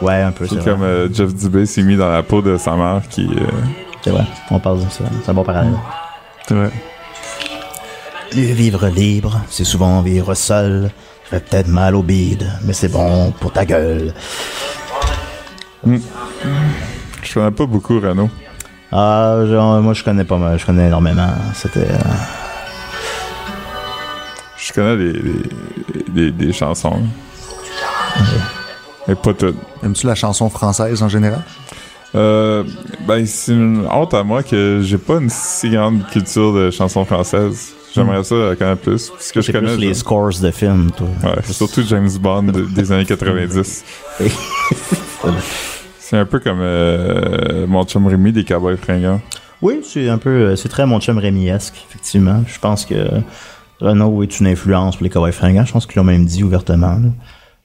Ouais, 0.00 0.22
un 0.22 0.32
peu, 0.32 0.46
c'est 0.46 0.64
comme 0.64 0.82
euh, 0.82 1.08
Jeff 1.12 1.34
Dubé 1.34 1.66
s'est 1.66 1.82
mis 1.82 1.96
dans 1.96 2.08
la 2.10 2.22
peau 2.22 2.40
de 2.40 2.56
sa 2.56 2.74
mère 2.76 3.02
qui. 3.10 3.26
euh, 3.26 3.44
C'est 4.04 4.10
vrai. 4.10 4.24
On 4.50 4.58
parle 4.60 4.84
de 4.84 4.90
ça. 4.90 5.04
C'est 5.24 5.30
un 5.30 5.34
bon 5.34 5.42
parallèle. 5.44 5.72
C'est 6.46 6.54
vrai. 6.54 6.70
Vivre 8.32 8.88
libre, 8.88 9.40
c'est 9.48 9.64
souvent 9.64 10.02
vivre 10.02 10.34
seul. 10.34 10.90
Fait 11.24 11.40
peut-être 11.40 11.68
mal 11.68 11.94
au 11.94 12.02
bide, 12.02 12.46
mais 12.64 12.74
c'est 12.74 12.88
bon 12.88 13.30
pour 13.40 13.50
ta 13.52 13.64
gueule. 13.64 14.12
Je 15.86 17.34
connais 17.34 17.50
pas 17.50 17.64
beaucoup 17.66 17.98
Renault. 18.00 18.28
Ah, 18.92 19.38
genre, 19.48 19.80
moi 19.80 19.94
je 19.94 20.04
connais 20.04 20.24
pas 20.24 20.36
mal, 20.36 20.58
je 20.58 20.66
connais 20.66 20.86
énormément. 20.88 21.28
C'était. 21.54 21.80
euh, 21.90 21.98
Je 24.58 24.72
connais 24.72 24.96
des, 24.96 25.12
des, 25.12 26.04
des- 26.08 26.30
des 26.46 26.52
chansons. 26.52 27.00
Mais 29.08 29.14
pas 29.14 29.32
toutes. 29.34 29.56
Aimes-tu 29.82 30.06
la 30.06 30.14
chanson 30.14 30.48
française 30.50 31.02
en 31.02 31.08
général? 31.08 31.42
Euh, 32.14 32.62
ben, 33.08 33.26
c'est 33.26 33.52
une 33.52 33.86
honte 33.90 34.14
à 34.14 34.22
moi 34.22 34.42
que 34.42 34.80
j'ai 34.84 34.98
pas 34.98 35.14
une 35.20 35.30
si 35.30 35.70
grande 35.70 36.06
culture 36.08 36.52
de 36.54 36.70
chansons 36.70 37.04
françaises. 37.04 37.72
J'aimerais 37.94 38.22
ça 38.24 38.34
la 38.34 38.56
connaître 38.56 38.82
plus. 38.82 39.10
Parce 39.10 39.32
que 39.32 39.40
je 39.40 39.52
connais. 39.52 39.72
plus 39.74 39.80
les 39.80 39.88
je- 39.88 39.92
scores 39.94 40.30
de 40.40 40.50
films, 40.50 40.90
toi. 40.96 41.06
Ouais, 41.24 41.42
surtout 41.50 41.82
James 41.88 42.10
Bond 42.20 42.42
de- 42.44 42.62
des 42.66 42.90
années 42.92 43.04
90. 43.04 43.84
C'est 45.98 46.18
un 46.18 46.26
peu 46.26 46.38
comme 46.38 46.58
euh, 46.60 47.66
mon 47.66 47.84
chum 47.84 48.06
Rémi 48.06 48.32
des 48.32 48.44
Cowboys 48.44 48.76
fringants. 48.76 49.20
Oui, 49.62 49.80
c'est 49.82 50.08
un 50.10 50.18
peu, 50.18 50.28
euh, 50.30 50.56
c'est 50.56 50.68
très 50.68 50.84
mon 50.86 51.00
chum 51.00 51.16
Rémi-esque, 51.18 51.74
effectivement. 51.88 52.42
Je 52.46 52.58
pense 52.58 52.84
que 52.84 52.94
Renault 53.80 54.22
est 54.22 54.38
une 54.38 54.46
influence 54.46 54.96
pour 54.96 55.04
les 55.04 55.10
cowboys 55.10 55.32
fringants. 55.32 55.64
Je 55.64 55.72
pense 55.72 55.86
qu'ils 55.86 55.96
l'ont 55.96 56.04
même 56.04 56.26
dit 56.26 56.42
ouvertement. 56.44 56.88
Là. 56.98 57.08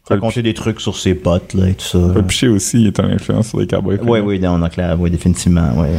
Raconter 0.10 0.42
des 0.42 0.56
trucs 0.56 0.82
sur 0.82 0.98
ses 0.98 1.14
potes, 1.14 1.54
là, 1.54 1.70
et 1.70 1.76
tout 1.76 1.86
ça. 1.86 2.00
Le 2.00 2.24
Piché 2.24 2.48
aussi 2.48 2.88
est 2.88 3.00
une 3.00 3.12
influence 3.12 3.50
sur 3.50 3.60
les 3.60 3.68
Cowboys. 3.68 4.00
Oui, 4.02 4.20
oui, 4.20 4.42
on 4.44 4.64
a 4.64 4.70
clair, 4.70 5.00
oui, 5.00 5.12
définitivement, 5.12 5.80
ouais. 5.80 5.92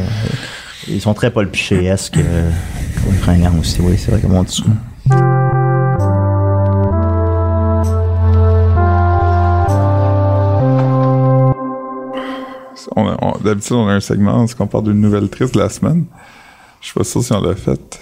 Ils 0.89 0.99
sont 0.99 1.13
très 1.13 1.31
Paul 1.31 1.47
Piché-esque, 1.49 2.17
euh, 2.17 2.51
fringants 3.21 3.57
aussi, 3.59 3.79
oui, 3.81 3.97
c'est 3.97 4.11
vrai 4.11 4.19
comme 4.19 4.33
on 4.33 4.43
dit 4.43 4.55
ça. 4.55 4.63
On 12.97 13.37
D'habitude, 13.43 13.73
on 13.73 13.87
a 13.87 13.93
un 13.93 13.99
segment 14.01 14.43
où 14.43 14.47
on 14.59 14.67
parle 14.67 14.83
d'une 14.83 14.99
nouvelle 14.99 15.29
triste 15.29 15.53
de 15.53 15.59
la 15.59 15.69
semaine. 15.69 16.05
Je 16.81 16.87
suis 16.87 16.93
pas 16.93 17.03
sûr 17.03 17.23
si 17.23 17.31
on 17.31 17.41
l'a 17.41 17.55
fait. 17.55 17.99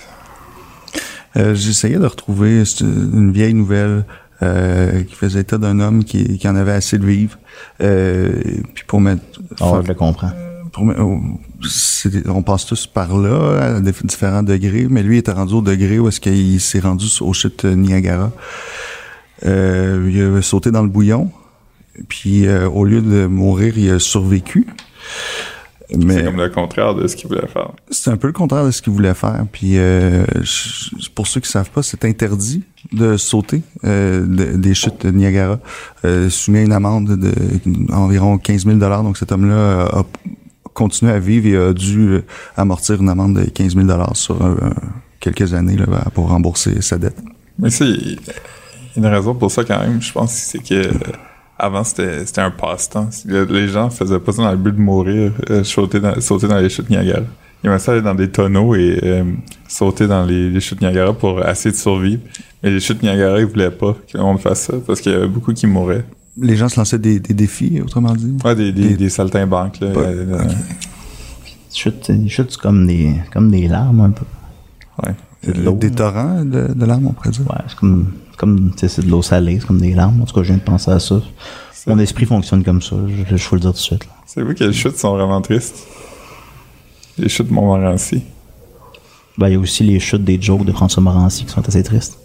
Euh, 1.38 1.54
J'essayais 1.54 1.98
de 1.98 2.06
retrouver 2.06 2.66
c'est 2.66 2.82
une 2.82 3.32
vieille 3.32 3.54
nouvelle 3.54 4.06
euh, 4.42 5.04
qui 5.04 5.16
faisait 5.16 5.42
état 5.42 5.58
d'un 5.58 5.80
homme 5.80 6.04
qui, 6.04 6.38
qui 6.38 6.48
en 6.48 6.56
avait 6.56 6.72
assez 6.72 6.98
de 6.98 7.06
vivre. 7.06 7.38
Euh, 7.82 8.32
puis 8.74 8.84
pour 8.88 9.02
mettre... 9.02 9.22
Ah, 9.60 9.82
je 9.84 9.88
le 9.88 9.94
comprends. 9.96 10.32
pour 10.72 10.86
me- 10.86 11.00
oh, 11.02 11.20
c'est- 11.68 12.28
on 12.30 12.42
passe 12.44 12.66
tous 12.66 12.88
par 12.88 13.18
là 13.18 13.60
à 13.78 13.80
des- 13.82 13.92
différents 14.04 14.44
degrés, 14.44 14.88
mais 14.90 15.04
lui 15.04 15.16
il 15.18 15.20
était 15.20 15.32
rendu 15.32 15.54
au 15.56 15.62
degré 15.62 16.00
où 16.00 16.08
est-ce 16.08 16.20
qu'il 16.22 16.62
s'est 16.62 16.80
rendu 16.80 17.06
aux 17.22 17.34
chutes 17.34 17.66
Niagara. 17.66 18.32
Euh, 19.46 20.10
il 20.12 20.38
a 20.38 20.42
sauté 20.42 20.70
dans 20.72 20.84
le 20.84 20.90
bouillon, 20.90 21.32
puis 22.08 22.46
euh, 22.48 22.68
au 22.70 22.84
lieu 22.86 23.02
de 23.02 23.26
mourir, 23.26 23.78
il 23.78 23.90
a 23.92 24.00
survécu. 24.00 24.68
C'est 25.92 25.98
Mais 25.98 26.24
comme 26.24 26.38
le 26.38 26.50
contraire 26.50 26.94
de 26.94 27.08
ce 27.08 27.16
qu'il 27.16 27.28
voulait 27.28 27.48
faire. 27.48 27.72
c'est 27.90 28.12
un 28.12 28.18
peu 28.18 28.28
le 28.28 28.34
contraire 28.34 28.64
de 28.66 28.72
ce 28.72 28.82
qu'il 28.82 28.94
voulait 28.94 29.14
faire. 29.16 29.44
Puis 29.52 29.78
euh, 29.78 30.24
pour 31.16 31.26
ceux 31.28 31.40
qui 31.40 31.50
savent 31.50 31.72
pas, 31.72 31.82
c'est 31.82 32.06
interdit 32.06 32.64
de 32.94 33.18
sauter 33.18 33.64
euh, 33.86 34.26
de- 34.26 34.56
des 34.58 34.74
chutes 34.76 35.06
de 35.06 35.12
Niagara. 35.12 35.60
Euh, 36.06 36.30
soumis 36.30 36.60
à 36.60 36.62
une 36.62 36.74
amende 36.74 37.18
de 37.18 37.32
environ 37.92 38.38
15 38.38 38.66
000 38.66 38.78
Donc 38.78 39.18
cet 39.18 39.32
homme-là 39.32 39.86
a 39.92 40.06
continué 40.76 41.12
à 41.12 41.20
vivre 41.20 41.48
et 41.48 41.58
a 41.70 41.74
dû 41.74 42.20
amortir 42.56 43.02
une 43.02 43.10
amende 43.10 43.40
de 43.40 43.50
15 43.50 43.76
000 43.76 43.88
sur 44.14 44.42
euh, 44.46 44.56
quelques 45.20 45.54
années 45.54 45.76
là, 45.76 45.86
pour 46.14 46.30
rembourser 46.30 46.82
sa 46.82 46.98
dette. 47.00 47.18
Mais 47.58 47.70
c'est 47.72 47.86
il 47.90 48.12
y 48.14 48.20
a 48.96 48.98
une 48.98 49.06
raison 49.08 49.34
pour 49.34 49.52
ça 49.52 49.64
quand 49.64 49.80
même, 49.80 50.02
je 50.02 50.12
pense, 50.12 50.34
c'est 50.34 50.60
que 50.60 50.90
avant 51.60 51.84
c'était 51.84 52.26
c'était 52.26 52.42
un 52.42 52.52
passe-temps. 52.52 53.10
Le- 53.26 53.44
Les 53.46 53.68
gens 53.68 53.90
faisaient 53.90 54.20
pas 54.20 54.32
ça 54.32 54.44
dans 54.44 54.52
le 54.52 54.58
but 54.58 54.76
de 54.76 54.80
mourir, 54.82 55.32
euh, 55.50 55.64
sauter, 55.64 56.00
dans, 56.00 56.20
sauter 56.22 56.48
dans 56.48 56.58
les 56.58 56.70
chutes 56.70 56.90
Niagara. 56.90 57.22
Ils 57.64 57.68
aimaient 57.68 57.80
ça 57.80 57.92
aller 57.92 58.02
dans 58.02 58.16
des 58.16 58.30
tonneaux 58.30 58.74
et 58.76 59.00
euh, 59.04 59.24
sauter 59.68 60.08
dans 60.08 60.24
les, 60.26 60.50
les 60.50 60.60
chutes 60.62 60.82
Niagara 60.82 61.14
pour 61.14 61.46
essayer 61.46 61.72
de 61.72 61.78
survivre. 61.78 62.22
Mais 62.64 62.72
les 62.72 62.80
chutes 62.80 63.04
Niagara, 63.04 63.40
ils 63.40 63.46
voulaient 63.46 63.70
pas 63.72 63.94
que 63.94 64.18
le 64.18 64.24
monde 64.24 64.40
fasse 64.40 64.62
ça 64.62 64.74
parce 64.88 65.02
qu'il 65.02 65.12
y 65.12 65.16
avait 65.16 65.28
beaucoup 65.28 65.54
qui 65.54 65.68
mouraient. 65.68 66.06
Les 66.42 66.56
gens 66.56 66.70
se 66.70 66.80
lançaient 66.80 67.00
des, 67.00 67.20
des 67.20 67.34
défis, 67.34 67.82
autrement 67.84 68.14
dit? 68.14 68.34
Ouais, 68.46 68.56
des, 68.56 68.72
des, 68.72 68.90
Des- 68.90 68.96
des 68.98 69.10
saltimbanques, 69.10 69.82
là. 69.82 69.92
Pas- 69.92 70.00
euh, 70.02 70.38
chutes, 71.74 72.58
comme 72.58 72.88
des, 72.88 73.14
comme 73.34 73.52
des 73.52 73.68
larmes, 73.68 74.02
un 74.02 74.12
peu. 74.12 74.26
ouais. 75.06 75.14
C'est 75.44 75.56
de 75.56 75.62
l'eau. 75.64 75.74
des 75.74 75.92
torrents 75.92 76.44
de, 76.44 76.74
de 76.74 76.86
larmes, 76.86 77.08
on 77.08 77.14
pourrait 77.14 77.30
dire. 77.30 77.42
Ouais, 77.50 77.56
c'est 77.68 77.78
comme, 77.78 78.12
comme, 78.38 78.72
tu 78.72 78.80
sais, 78.80 78.88
c'est 78.90 79.06
de 79.06 79.10
l'eau 79.10 79.22
salée, 79.22 79.58
c'est 79.60 79.66
comme 79.68 79.80
des 79.80 79.94
larmes. 79.94 80.22
En 80.22 80.26
tout 80.26 80.34
cas, 80.36 80.42
je 80.44 80.48
viens 80.48 80.58
de 80.58 80.62
penser 80.62 80.92
à 80.92 81.00
ça. 81.00 81.22
C'est- 81.74 81.90
Mon 81.90 81.98
esprit 82.00 82.26
fonctionne 82.26 82.64
comme 82.64 82.82
ça, 82.82 82.96
je, 83.08 83.36
je 83.36 83.42
faut 83.42 83.56
le 83.56 83.62
dire 83.62 83.72
tout 83.72 83.78
de 83.78 83.82
suite. 83.82 84.06
là. 84.06 84.12
C'est 84.26 84.42
vous 84.44 84.54
que 84.54 84.64
les 84.66 84.74
chutes 84.74 84.98
sont 84.98 85.14
vraiment 85.16 85.42
tristes. 85.42 85.88
Les 87.18 87.30
chutes 87.30 87.50
Montmorency. 87.52 88.22
Ben, 89.38 89.48
il 89.48 89.54
y 89.54 89.56
a 89.56 89.60
aussi 89.60 89.84
les 89.84 90.00
chutes 90.02 90.24
des 90.26 90.40
jokes 90.42 90.66
de 90.66 90.72
François 90.74 91.02
Morancy 91.02 91.46
qui 91.46 91.52
sont 91.52 91.66
assez 91.68 91.82
tristes. 91.84 92.19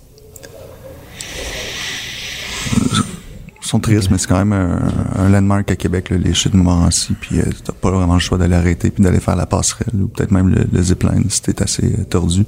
Ils 3.65 3.69
sont 3.69 3.81
tristes, 3.81 4.11
mais 4.11 4.19
c'est 4.19 4.27
quand 4.29 4.45
même 4.45 4.53
un, 4.53 4.79
un 5.17 5.29
landmark 5.31 5.71
à 5.71 5.77
Québec, 5.77 6.11
là, 6.11 6.19
les 6.19 6.35
chutes 6.35 6.53
de 6.53 6.59
Montmorency, 6.59 7.15
puis 7.19 7.41
euh, 7.41 7.45
t'as 7.65 7.73
pas 7.73 7.91
vraiment 7.91 8.13
le 8.15 8.21
choix 8.21 8.37
d'aller 8.37 8.55
arrêter 8.57 8.91
puis 8.91 9.03
d'aller 9.03 9.21
faire 9.21 9.37
la 9.37 9.47
passerelle, 9.47 10.03
ou 10.03 10.09
peut-être 10.09 10.33
même 10.33 10.49
le, 10.51 10.67
le 10.71 10.83
zipline 10.83 11.25
si 11.31 11.41
t'es 11.43 11.63
assez 11.63 11.87
euh, 11.99 12.05
tordu. 12.05 12.45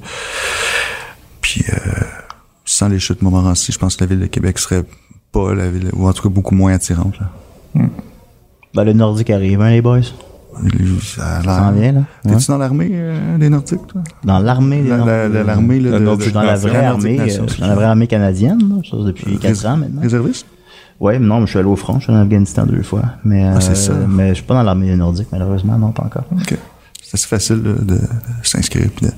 Puis 1.41 1.65
euh, 1.73 1.77
sans 2.65 2.89
les 2.89 2.99
chutes 2.99 3.21
de 3.21 3.25
Montmorency, 3.25 3.73
je 3.73 3.79
pense 3.79 3.97
que 3.97 4.05
la 4.05 4.09
ville 4.11 4.21
de 4.21 4.27
Québec 4.27 4.59
serait 4.59 4.85
pas 5.33 5.55
la 5.55 5.71
ville, 5.71 5.89
ou 5.95 6.07
en 6.07 6.13
tout 6.13 6.23
cas 6.23 6.29
beaucoup 6.29 6.55
moins 6.55 6.75
attirante. 6.75 7.15
Là. 7.19 7.83
Ben, 8.75 8.85
le 8.85 8.93
Nordique 8.93 9.31
arrive, 9.31 9.63
hein, 9.63 9.71
les 9.71 9.81
boys? 9.81 10.01
Ça 11.03 11.43
s'en 11.43 11.73
vient, 11.73 11.93
là? 11.93 12.01
Ouais. 12.25 12.33
T'es-tu 12.33 12.47
dans 12.49 12.59
l'armée 12.59 12.89
euh, 12.93 13.39
des 13.39 13.49
Nordiques, 13.51 13.87
toi? 13.87 14.03
Dans 14.25 14.39
l'armée 14.39 14.83
des 14.83 14.89
La- 14.91 14.97
la- 14.99 15.05
Nordiques. 15.05 15.35
la- 15.35 15.45
L'armée 15.45 15.81
là, 15.81 15.91
La 15.93 15.99
de, 15.99 16.05
Nordique 16.05 16.29
de- 16.29 16.33
dans 16.33 16.43
la 16.43 16.57
vraie 16.57 16.85
armée, 16.85 17.21
euh, 17.21 17.47
dans 17.59 17.67
la 17.69 17.75
vraie 17.75 17.85
armée 17.85 18.07
canadienne, 18.07 18.59
là, 18.69 18.83
ça, 18.91 18.97
depuis 19.05 19.39
4 19.39 19.61
Rés- 19.63 19.67
ans 19.67 19.77
maintenant. 19.79 20.03
Réserviste? 20.03 20.47
Ouais, 20.99 21.19
mais 21.19 21.27
non, 21.27 21.41
mais 21.41 21.47
je 21.47 21.51
suis 21.51 21.59
allé 21.59 21.69
au 21.69 21.77
front, 21.77 21.99
je 21.99 22.05
suis 22.05 22.11
allé 22.13 22.21
en 22.21 22.25
Afghanistan 22.25 22.65
deux 22.67 22.83
fois. 22.83 23.03
Mais, 23.25 23.45
Ah, 23.45 23.61
c'est 23.61 23.71
euh, 23.73 23.75
ça. 23.75 23.93
mais 24.09 24.31
je 24.31 24.35
suis 24.35 24.45
pas 24.45 24.55
dans 24.55 24.63
l'armée 24.63 24.95
nordique, 24.97 25.29
malheureusement, 25.31 25.77
non, 25.79 25.93
pas 25.93 26.05
encore. 26.05 26.25
OK. 26.33 26.57
C'est 27.03 27.15
assez 27.15 27.27
facile 27.29 27.63
là, 27.63 27.73
de, 27.73 27.95
de 27.95 28.01
s'inscrire. 28.43 28.89
de- 29.03 29.11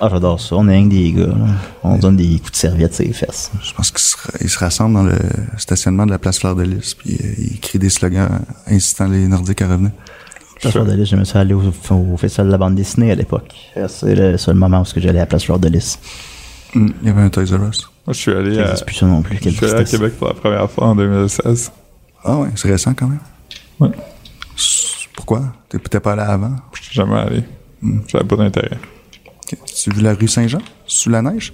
Ah, 0.00 0.08
j'adore 0.10 0.40
ça. 0.40 0.54
On 0.56 0.66
est 0.68 0.72
rien 0.76 0.84
que 0.88 0.90
des 0.94 1.12
gars, 1.12 1.26
là. 1.26 1.34
On 1.82 1.96
donne 1.98 2.16
des 2.16 2.38
coups 2.38 2.52
de 2.52 2.56
serviette 2.56 2.94
sur 2.94 3.04
les 3.04 3.12
fesses. 3.12 3.50
Je 3.62 3.72
pense 3.74 3.90
qu'ils 3.90 4.48
se, 4.48 4.58
rassemblent 4.58 4.94
dans 4.94 5.02
le 5.02 5.16
stationnement 5.56 6.06
de 6.06 6.12
la 6.12 6.18
place 6.18 6.38
Fleur 6.38 6.54
de 6.56 6.62
Lys, 6.62 6.94
puis 6.94 7.14
euh, 7.22 7.32
ils 7.38 7.60
crient 7.60 7.78
des 7.78 7.90
slogans 7.90 8.28
incitant 8.68 9.06
les 9.08 9.26
Nordiques 9.28 9.60
à 9.62 9.68
revenir. 9.68 9.90
Place 10.60 10.72
Fleur 10.72 10.86
de 10.86 10.92
Lys, 10.92 11.08
j'aimais 11.08 11.24
ça 11.24 11.40
aller 11.40 11.54
au, 11.54 11.62
au 11.90 12.16
festival 12.16 12.46
de 12.46 12.52
la 12.52 12.58
bande 12.58 12.74
dessinée 12.74 13.10
à 13.12 13.14
l'époque. 13.14 13.54
C'est 13.88 14.14
le 14.14 14.36
seul 14.38 14.54
moment 14.56 14.80
où 14.82 14.84
j'allais 15.00 15.10
à 15.10 15.22
la 15.22 15.26
place 15.26 15.44
Fleur 15.44 15.58
de 15.58 15.68
Lys. 15.68 15.98
Hum, 16.74 16.92
Il 17.02 17.08
y 17.08 17.10
avait 17.10 17.22
un 17.22 17.28
Toys 17.30 17.44
R 17.56 17.68
Us. 17.68 17.88
Moi, 18.08 18.14
je 18.14 18.20
suis 18.20 18.32
allé 18.32 18.58
à, 18.58 18.70
existe 18.70 18.86
plus 18.86 18.94
ça 18.94 19.04
non 19.04 19.20
plus. 19.20 19.36
je 19.36 19.42
Quelle 19.42 19.52
suis 19.52 19.64
allé 19.66 19.74
à 19.74 19.76
tristesse. 19.76 20.00
Québec 20.00 20.18
pour 20.18 20.28
la 20.28 20.32
première 20.32 20.70
fois 20.70 20.86
en 20.86 20.96
2016. 20.96 21.70
Ah 22.24 22.38
ouais, 22.38 22.48
c'est 22.56 22.70
récent 22.70 22.94
quand 22.94 23.06
même. 23.06 23.20
Ouais. 23.78 23.90
Pourquoi? 25.14 25.42
T'es 25.68 25.78
peut-être 25.78 26.02
pas 26.02 26.12
allé 26.12 26.22
avant? 26.22 26.56
Je 26.72 26.84
suis 26.84 26.94
jamais 26.94 27.18
allé. 27.18 27.44
J'avais 28.06 28.24
pas 28.24 28.36
d'intérêt. 28.36 28.78
Tu 29.46 29.90
as 29.90 29.94
vu 29.94 30.00
la 30.00 30.14
rue 30.14 30.26
Saint-Jean? 30.26 30.62
Sous 30.86 31.10
la 31.10 31.20
neige? 31.20 31.52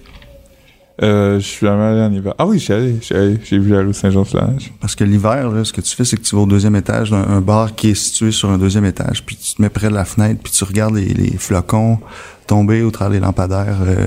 Euh, 1.02 1.40
je 1.40 1.44
suis 1.44 1.66
jamais 1.66 1.82
allé 1.82 2.00
en 2.02 2.12
hiver. 2.12 2.34
Ah 2.38 2.46
oui, 2.46 2.60
j'y 2.60 2.72
allé. 2.72 2.96
J'ai 3.02 3.58
vu 3.58 3.70
la 3.70 3.80
rue 3.80 3.92
Saint-Jean-sur-la-Neige. 3.92 4.72
Parce 4.80 4.94
que 4.94 5.02
l'hiver, 5.02 5.50
là, 5.50 5.64
ce 5.64 5.72
que 5.72 5.80
tu 5.80 5.94
fais, 5.96 6.04
c'est 6.04 6.16
que 6.16 6.22
tu 6.22 6.36
vas 6.36 6.42
au 6.42 6.46
deuxième 6.46 6.76
étage 6.76 7.10
d'un 7.10 7.24
un 7.28 7.40
bar 7.40 7.74
qui 7.74 7.90
est 7.90 7.94
situé 7.94 8.30
sur 8.30 8.48
un 8.50 8.58
deuxième 8.58 8.84
étage, 8.84 9.24
puis 9.24 9.34
tu 9.36 9.54
te 9.56 9.62
mets 9.62 9.70
près 9.70 9.88
de 9.88 9.94
la 9.94 10.04
fenêtre, 10.04 10.40
puis 10.42 10.52
tu 10.52 10.62
regardes 10.62 10.94
les, 10.94 11.06
les 11.12 11.36
flocons 11.36 11.98
tomber 12.46 12.82
au 12.82 12.90
travers 12.92 13.10
des 13.18 13.24
lampadaires 13.24 13.78
euh, 13.84 14.06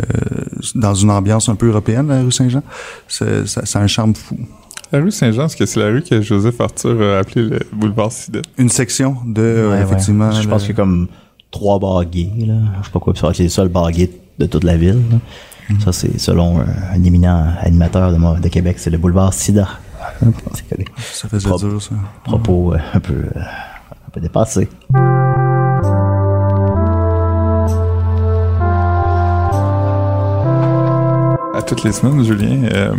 dans 0.76 0.94
une 0.94 1.10
ambiance 1.12 1.50
un 1.50 1.56
peu 1.56 1.68
européenne, 1.68 2.08
la 2.08 2.22
rue 2.22 2.32
Saint-Jean. 2.32 2.64
C'est- 3.10 3.46
Ça, 3.48 3.66
ça 3.66 3.80
a 3.80 3.84
un 3.84 3.88
charme 3.88 4.16
fou. 4.16 4.38
La 4.94 5.02
rue 5.02 5.12
Saint-Jean, 5.12 5.48
est-ce 5.48 5.58
que 5.58 5.66
c'est 5.66 5.82
la 5.82 5.88
rue 5.88 6.02
que 6.04 6.22
Joseph 6.22 6.62
Arthur 6.62 7.02
a 7.02 7.18
appelée 7.20 7.42
le 7.50 7.60
boulevard 7.74 8.14
Sida? 8.14 8.40
Une 8.58 8.70
section 8.70 9.18
de, 9.26 9.42
Ouais, 9.42 9.46
euh, 9.46 9.72
ouais. 9.72 9.82
effectivement... 9.82 10.32
Je 10.32 10.48
pense 10.48 10.62
le- 10.62 10.68
qu'il 10.68 10.76
y 10.78 10.80
a 10.80 10.82
comme 10.84 11.08
trois 11.52 11.80
bars 11.80 12.06
gays, 12.06 12.32
là. 12.48 12.54
Je 12.80 12.86
sais 12.86 12.92
pas 12.94 13.00
quoi, 13.00 13.12
puis 13.12 13.20
ça 13.20 13.28
va 13.28 13.32
être 13.32 13.40
les 13.40 13.50
seuls 13.50 13.68
bars 13.68 13.92
gays 13.92 14.12
de 14.40 14.46
toute 14.46 14.64
la 14.64 14.78
ville. 14.78 15.02
là. 15.12 15.18
Mm. 15.70 15.80
Ça, 15.82 15.92
c'est 15.92 16.18
selon 16.20 16.60
un, 16.60 16.66
un 16.96 17.04
éminent 17.04 17.46
animateur 17.62 18.12
de, 18.12 18.40
de 18.42 18.48
Québec, 18.48 18.78
c'est 18.80 18.90
le 18.90 18.98
boulevard 18.98 19.34
Sida. 19.34 19.68
Des 20.78 20.86
Ça 21.12 21.28
faisait 21.28 21.48
Propre. 21.48 21.68
dur, 21.68 21.82
ça. 21.82 21.96
propos 22.24 22.74
euh, 22.74 22.78
un 22.94 23.00
peu, 23.00 23.14
euh, 23.14 23.40
un 23.40 24.10
peu 24.12 24.20
dépassés. 24.22 24.70
À 31.54 31.62
toutes 31.64 31.84
les 31.84 31.92
semaines, 31.92 32.24
Julien, 32.24 32.70
euh, 32.72 32.92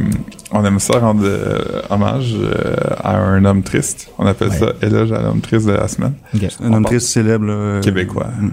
on 0.50 0.64
aime 0.64 0.80
ça 0.80 0.98
rendre 0.98 1.22
euh, 1.24 1.80
hommage 1.90 2.34
euh, 2.34 2.74
à 3.04 3.16
un 3.16 3.44
homme 3.44 3.62
triste. 3.62 4.10
On 4.18 4.26
appelle 4.26 4.48
Ouais. 4.48 4.58
ça 4.58 4.72
éloge 4.82 5.12
à 5.12 5.22
l'homme 5.22 5.40
triste 5.40 5.66
de 5.66 5.72
la 5.72 5.86
semaine. 5.86 6.14
Un 6.60 6.72
homme 6.72 6.84
triste 6.84 7.06
célèbre. 7.08 7.46
euh, 7.48 7.80
Québécois. 7.80 8.26
mm. 8.40 8.50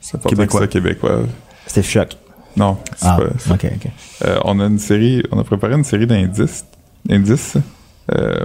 C'est 0.00 0.20
pas 0.20 0.28
Québécois. 0.28 0.66
Québécois. 0.66 1.10
ça, 1.10 1.16
québécois. 1.16 1.28
Steve 1.66 1.84
Shock. 1.86 2.16
Non, 2.56 2.78
c'est 2.96 3.06
Ah, 3.06 3.16
pas. 3.18 3.24
c'est- 3.38 3.50
ok, 3.52 3.72
ok. 3.76 3.90
Euh, 4.24 4.38
on 4.44 4.60
a 4.60 4.66
une 4.66 4.78
série, 4.78 5.22
on 5.32 5.38
a 5.38 5.44
préparé 5.44 5.74
une 5.74 5.84
série 5.84 6.06
d'indices, 6.06 6.64
d'indices 7.04 7.56
euh, 8.14 8.44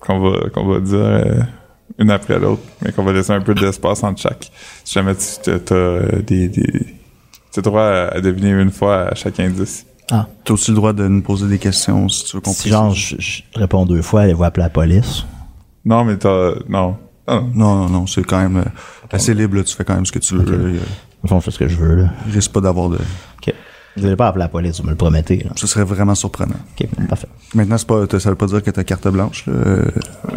qu'on 0.00 0.18
va 0.20 0.48
qu'on 0.50 0.66
va 0.66 0.80
dire 0.80 0.98
euh, 0.98 1.40
une 1.98 2.10
après 2.10 2.38
l'autre, 2.38 2.62
mais 2.82 2.92
qu'on 2.92 3.04
va 3.04 3.12
laisser 3.12 3.32
un 3.32 3.40
peu 3.42 3.54
d'espace 3.54 4.02
entre 4.02 4.20
chaque. 4.20 4.50
Si 4.84 4.94
jamais 4.94 5.14
tu 5.16 5.50
as 5.50 5.72
euh, 5.72 6.22
des, 6.22 6.48
des 6.48 6.96
tu 7.52 7.58
as 7.58 7.62
droit 7.62 7.82
à, 7.82 8.08
à 8.16 8.20
deviner 8.20 8.50
une 8.50 8.70
fois 8.70 9.08
à 9.08 9.14
chaque 9.14 9.38
indice. 9.40 9.84
Ah, 10.10 10.26
T'as 10.44 10.54
aussi 10.54 10.70
le 10.70 10.76
droit 10.76 10.92
de 10.92 11.06
nous 11.06 11.22
poser 11.22 11.46
des 11.48 11.58
questions 11.58 12.08
si 12.08 12.24
tu 12.24 12.36
veux 12.36 12.40
qu'on 12.40 12.52
si 12.52 12.68
genre 12.70 12.90
je, 12.92 13.16
je 13.18 13.42
réponds 13.54 13.86
deux 13.86 14.02
fois, 14.02 14.26
elle 14.26 14.34
va 14.34 14.46
appeler 14.46 14.64
la 14.64 14.70
police. 14.70 15.24
Non, 15.84 16.04
mais 16.04 16.16
t'as 16.16 16.52
non. 16.68 16.96
Ah, 17.26 17.34
non. 17.34 17.50
Non, 17.54 17.76
non, 17.76 17.88
non, 17.88 18.06
c'est 18.06 18.24
quand 18.24 18.40
même 18.40 18.64
assez 19.10 19.32
libre, 19.34 19.56
là, 19.56 19.62
tu 19.64 19.74
fais 19.76 19.84
quand 19.84 19.94
même 19.94 20.04
ce 20.06 20.12
que 20.12 20.18
tu 20.18 20.34
veux. 20.36 20.44
Là, 20.44 20.78
il, 21.22 21.28
fond, 21.28 21.38
je 21.38 21.44
fais 21.44 21.50
ce 21.52 21.58
que 21.58 21.68
je 21.68 21.76
veux, 21.76 21.94
là. 21.94 22.10
il 22.26 22.32
risque 22.34 22.50
pas 22.52 22.60
d'avoir 22.60 22.88
de. 22.88 22.98
Vous 23.96 24.04
n'allez 24.04 24.16
pas 24.16 24.28
appeler 24.28 24.44
la 24.44 24.48
police, 24.48 24.78
vous 24.80 24.84
me 24.86 24.90
le 24.90 24.96
promettez, 24.96 25.38
là. 25.44 25.50
Ce 25.56 25.66
serait 25.66 25.84
vraiment 25.84 26.14
surprenant. 26.14 26.54
Ok, 26.80 26.86
parfait. 27.08 27.28
Maintenant, 27.54 27.76
c'est 27.76 27.86
pas, 27.86 28.06
ça 28.18 28.30
veut 28.30 28.36
pas 28.36 28.46
dire 28.46 28.62
que 28.62 28.70
t'as 28.70 28.84
carte 28.84 29.06
blanche. 29.08 29.44
Là. 29.46 29.52
Euh, 29.54 29.84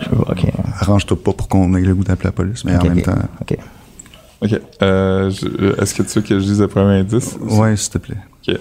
Je- 0.01 0.15
Ok. 0.15 0.45
Arrange-toi 0.79 1.17
pas 1.23 1.31
pour 1.33 1.47
qu'on 1.47 1.73
ait 1.75 1.81
le 1.81 1.95
goût 1.95 2.03
d'appeler 2.03 2.27
la 2.27 2.31
police, 2.33 2.65
mais 2.65 2.75
en 2.77 2.83
même 2.83 3.01
temps. 3.01 3.15
Ok. 3.41 3.57
Ok. 4.41 4.59
Euh, 4.81 5.29
je- 5.31 5.81
Est-ce 5.81 5.95
que 5.95 6.03
tu 6.03 6.19
veux 6.19 6.21
que 6.25 6.37
je 6.39 6.43
dise 6.45 6.59
le 6.61 6.67
premier 6.67 6.99
indice? 6.99 7.37
Ouais, 7.41 7.77
s'il 7.77 7.91
te 7.93 7.97
plaît. 7.99 8.17
Ok. 8.47 8.57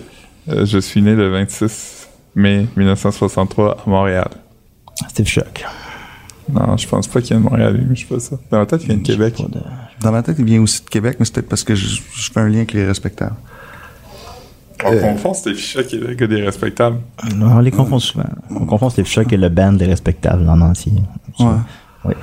Euh, 0.50 0.64
je 0.66 0.78
suis 0.78 1.02
né 1.02 1.14
le 1.14 1.28
26 1.30 2.06
mai 2.36 2.66
1963 2.76 3.78
à 3.84 3.90
Montréal. 3.90 4.28
Steve 5.08 5.26
Shock. 5.26 5.64
Non, 6.52 6.76
je 6.76 6.86
pense 6.86 7.08
pas 7.08 7.20
qu'il 7.20 7.34
y 7.34 7.38
ait 7.38 7.42
de 7.42 7.48
Montréal, 7.48 7.84
mais 7.88 7.96
je 7.96 8.02
sais 8.02 8.06
pas 8.14 8.20
ça. 8.20 8.36
Dans 8.50 8.58
ma 8.58 8.66
tête, 8.66 8.82
il 8.82 8.88
vient 8.88 8.96
de 8.98 9.02
Québec. 9.02 9.34
Pas 9.38 9.42
de- 9.44 9.60
Dans 10.02 10.12
ma 10.12 10.22
tête, 10.22 10.36
il 10.38 10.44
vient 10.44 10.60
aussi 10.62 10.84
de 10.84 10.88
Québec, 10.90 11.16
mais 11.18 11.24
c'est 11.24 11.32
peut-être 11.34 11.48
parce 11.48 11.64
que 11.64 11.74
je, 11.74 11.86
je 12.14 12.30
fais 12.32 12.40
un 12.40 12.48
lien 12.48 12.58
avec 12.58 12.72
les 12.72 12.84
respectables. 12.86 13.34
On 14.84 14.98
confond 14.98 15.34
Steve 15.34 15.56
Shock 15.58 15.92
et 15.92 15.96
le 15.98 16.14
gars 16.14 16.26
des 16.26 16.42
respectables. 16.42 16.98
Non, 17.36 17.52
on 17.56 17.60
les 17.60 17.70
confond 17.70 17.98
souvent. 17.98 18.24
On 18.50 18.66
confond 18.66 18.90
Steve 18.90 19.06
Shock 19.06 19.32
et 19.32 19.36
le 19.36 19.48
band 19.48 19.72
des 19.74 19.86
respectables 19.86 20.48
en 20.48 20.60
entier. 20.60 20.92
Ouais. 21.38 21.46
Oui. 22.04 22.14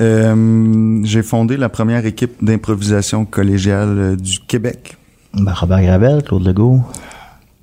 Euh, 0.00 1.00
J'ai 1.04 1.22
fondé 1.22 1.56
la 1.56 1.68
première 1.68 2.06
équipe 2.06 2.42
d'improvisation 2.42 3.24
collégiale 3.24 3.98
euh, 3.98 4.16
du 4.16 4.38
Québec. 4.40 4.96
Ben, 5.34 5.52
Robert 5.52 5.82
Gravel, 5.82 6.22
Claude 6.22 6.46
Legault. 6.46 6.80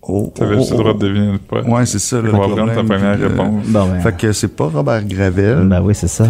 Oh, 0.01 0.31
T'avais 0.35 0.57
juste 0.57 0.71
le 0.71 0.77
droit 0.77 0.93
de 0.93 0.99
deviner 0.99 1.25
une 1.33 1.39
fois. 1.47 1.63
Ouais, 1.67 1.85
c'est 1.85 1.99
ça. 1.99 2.21
Là, 2.21 2.29
On 2.33 2.37
va 2.39 2.47
le 2.47 2.55
prendre 2.55 2.67
ta 2.67 2.73
problème, 2.73 2.85
première 2.87 3.19
euh, 3.19 3.27
réponse. 3.27 3.65
Bon, 3.67 3.85
ben, 3.87 3.99
Fait 3.99 4.15
que 4.17 4.31
c'est 4.31 4.55
pas 4.55 4.65
Robert 4.67 5.03
Gravel. 5.05 5.67
ben 5.67 5.81
oui, 5.81 5.93
c'est 5.95 6.07
ça. 6.07 6.25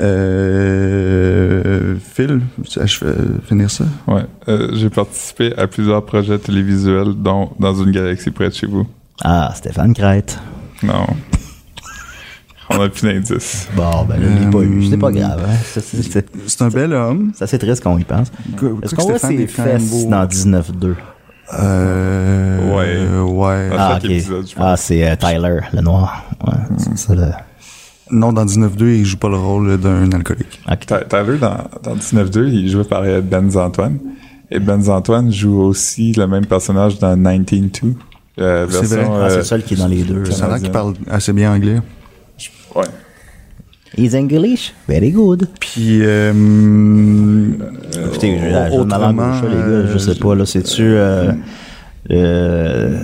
Euh, 0.00 1.94
Phil, 2.14 2.40
je 2.68 2.86
fais 2.86 3.14
finir 3.48 3.70
ça? 3.70 3.84
Ouais. 4.06 4.22
Euh, 4.48 4.70
J'ai 4.74 4.90
participé 4.90 5.54
à 5.56 5.66
plusieurs 5.66 6.04
projets 6.04 6.38
télévisuels, 6.38 7.14
dont 7.16 7.50
Dans 7.58 7.74
une 7.74 7.90
galaxie 7.90 8.30
près 8.30 8.48
de 8.48 8.54
chez 8.54 8.66
vous. 8.66 8.86
Ah, 9.22 9.52
Stéphane 9.54 9.94
Crête. 9.94 10.38
Non. 10.82 11.06
On 12.70 12.80
a 12.80 12.88
plus 12.88 13.02
d'indices. 13.02 13.68
Bon, 13.76 14.04
ben 14.08 14.18
là, 14.20 14.26
je 14.38 14.44
l'ai 14.44 14.50
pas 14.50 14.58
eu. 14.62 14.84
C'est 14.90 14.96
pas 14.96 15.12
grave. 15.12 15.44
Hein? 15.46 15.54
C'est- 16.46 16.62
un 16.62 16.68
bel 16.68 16.92
homme. 16.94 17.32
c'est 17.34 17.44
assez 17.44 17.58
triste 17.58 17.82
qu'on 17.82 17.98
y 17.98 18.04
pense. 18.04 18.28
Est-ce 18.82 18.94
qu'on 18.94 19.02
que 19.04 19.10
voit 19.10 19.18
ses 19.18 19.46
fesses 19.46 20.06
dans 20.06 20.24
19-2? 20.26 20.94
Euh, 21.60 22.74
Ouais. 22.74 23.30
ouais. 23.32 23.68
Ah, 23.76 23.92
chaque 23.94 24.04
ok. 24.04 24.10
épisode, 24.10 24.48
je 24.48 24.54
pense. 24.54 24.64
Ah, 24.66 24.76
c'est 24.78 25.06
euh, 25.08 25.14
Tyler, 25.16 25.60
le 25.74 25.80
noir. 25.82 26.24
Ouais, 26.46 26.54
c'est 26.78 26.96
ça, 26.98 27.14
le... 27.14 27.26
Non, 28.10 28.32
dans 28.32 28.44
19-2, 28.44 28.84
il 28.98 29.04
joue 29.06 29.16
pas 29.16 29.28
le 29.28 29.36
rôle 29.36 29.78
d'un 29.78 30.10
alcoolique. 30.12 30.60
Ok. 30.70 30.80
Ty- 30.86 30.94
Tyler, 31.08 31.38
dans, 31.38 31.56
dans 31.82 31.96
19-2, 31.96 32.48
il 32.48 32.68
jouait 32.70 32.84
par 32.84 33.02
euh, 33.02 33.20
Ben 33.20 33.48
Antoine. 33.56 33.98
Et 34.50 34.58
Ben 34.60 34.88
Antoine 34.90 35.32
joue 35.32 35.60
aussi 35.60 36.12
le 36.12 36.26
même 36.26 36.44
personnage 36.46 36.98
dans 36.98 37.16
19-2. 37.16 37.94
Euh, 38.40 38.66
C'est 38.68 38.80
version, 38.80 39.10
vrai. 39.12 39.20
Ah, 39.24 39.26
c'est 39.30 39.34
euh, 39.34 39.38
le 39.38 39.44
seul 39.44 39.62
qui 39.62 39.74
est 39.74 39.76
dans 39.78 39.86
les 39.86 40.02
deux. 40.02 40.24
Ça 40.26 40.44
a 40.44 40.48
là. 40.48 40.54
l'air 40.54 40.62
qu'il 40.62 40.72
parle 40.72 40.94
assez 41.10 41.32
bien 41.32 41.52
anglais. 41.54 41.80
ouais. 42.74 42.84
He's 43.96 44.12
English. 44.14 44.74
Very 44.88 45.12
good. 45.12 45.48
Puis, 45.60 46.00
euh, 46.02 46.32
Écoutez, 48.06 48.38
je, 48.38 48.44
je, 48.44 48.76
je 48.76 48.82
ma 48.82 48.98
langue 48.98 49.18
au 49.18 49.40
chat, 49.40 49.48
les 49.48 49.56
gars, 49.56 49.86
je 49.92 49.98
sais 49.98 50.14
pas, 50.16 50.34
là, 50.34 50.44
c'est-tu... 50.44 50.82
Euh, 50.82 51.30
euh, 52.10 52.98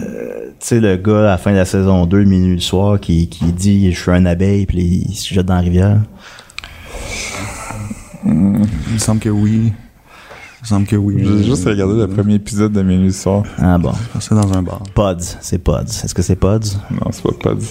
sais, 0.67 0.81
le 0.81 0.97
gars, 0.97 1.21
à 1.21 1.23
la 1.23 1.39
fin 1.39 1.53
de 1.53 1.57
la 1.57 1.65
saison 1.65 2.07
2, 2.07 2.25
minuit 2.25 2.55
le 2.55 2.61
soir, 2.61 3.01
qui, 3.01 3.29
qui 3.29 3.45
dit 3.53 3.93
«Je 3.93 4.01
suis 4.01 4.11
un 4.11 4.27
abeille», 4.27 4.67
puis 4.67 5.05
il 5.09 5.15
se 5.15 5.33
jette 5.33 5.47
dans 5.47 5.55
la 5.55 5.61
rivière. 5.61 6.01
il 8.25 8.33
me 8.33 8.99
semble 8.99 9.21
que 9.21 9.29
oui. 9.29 9.73
Il 9.73 10.63
me 10.63 10.67
semble 10.67 10.87
que 10.87 10.97
oui. 10.97 11.17
J'ai 11.19 11.45
juste 11.45 11.65
regardé 11.65 11.95
le 11.95 12.09
premier 12.09 12.35
épisode 12.35 12.73
de 12.73 12.83
Minuit 12.83 13.13
soir. 13.13 13.45
Ah 13.59 13.79
bon. 13.79 13.93
C'est 14.21 14.35
dans 14.35 14.53
un 14.53 14.63
bar. 14.63 14.83
Pods, 14.95 15.39
c'est 15.41 15.59
Pods. 15.59 15.85
Est-ce 16.05 16.15
que 16.15 16.23
c'est 16.23 16.37
Pods? 16.37 16.77
Non, 16.91 17.11
c'est 17.11 17.23
pas 17.23 17.33
Pods. 17.55 17.65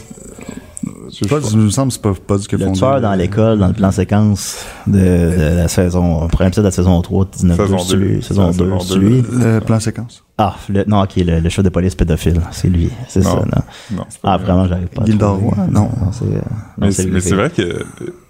Je- 1.12 1.28
Pas, 1.28 1.40
il 1.52 1.58
me 1.58 1.70
semble 1.70 1.90
que 1.90 1.94
c'est 1.96 2.02
pas, 2.02 2.14
pas 2.14 2.38
du 2.38 2.48
que 2.48 2.56
Le 2.56 2.72
tueur 2.72 3.02
dans 3.02 3.14
l'école, 3.14 3.60
dans 3.60 3.68
le 3.68 3.74
plan 3.74 3.92
séquence 3.92 4.64
de, 4.88 4.98
de 4.98 5.56
la 5.58 5.68
saison, 5.68 6.28
premier 6.30 6.48
épisode 6.48 6.64
de 6.64 6.68
la 6.70 6.72
saison 6.72 7.02
3, 7.02 7.26
19 7.34 7.58
Saison 7.58 7.76
2, 7.76 7.82
c'est 7.84 7.90
deux. 7.96 7.98
lui. 7.98 8.24
Saison 8.24 8.42
La 8.48 8.52
2, 8.54 8.58
saison 8.58 8.80
c'est 8.80 8.94
deux. 8.94 9.00
lui. 9.00 9.24
Le 9.32 9.60
plan 9.60 9.80
séquence. 9.80 10.24
Ah, 10.38 10.56
le, 10.70 10.86
non, 10.88 11.02
ok, 11.02 11.18
le, 11.18 11.42
le 11.42 11.50
chef 11.50 11.66
de 11.66 11.70
police 11.70 11.96
pédophile, 11.96 12.40
c'est 12.52 12.70
lui. 12.70 12.90
C'est 13.10 13.22
ça, 13.22 13.36
non. 13.36 13.98
Non, 13.98 14.06
Ah, 14.24 14.38
lui. 14.38 14.46
vraiment, 14.46 14.68
j'arrive 14.68 14.88
pas 14.88 15.04
trouver. 15.04 15.26
Roy? 15.26 15.68
Non. 15.70 15.90
c'est, 16.14 16.24
euh, 16.24 16.28
non, 16.38 16.40
Mais 16.78 16.92
c'est 16.92 17.04
lui, 17.04 17.12
mais 17.12 17.20
c'est 17.20 17.36
vrai 17.36 17.50
que. 17.50 17.84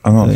Ah 0.04 0.12
non, 0.12 0.28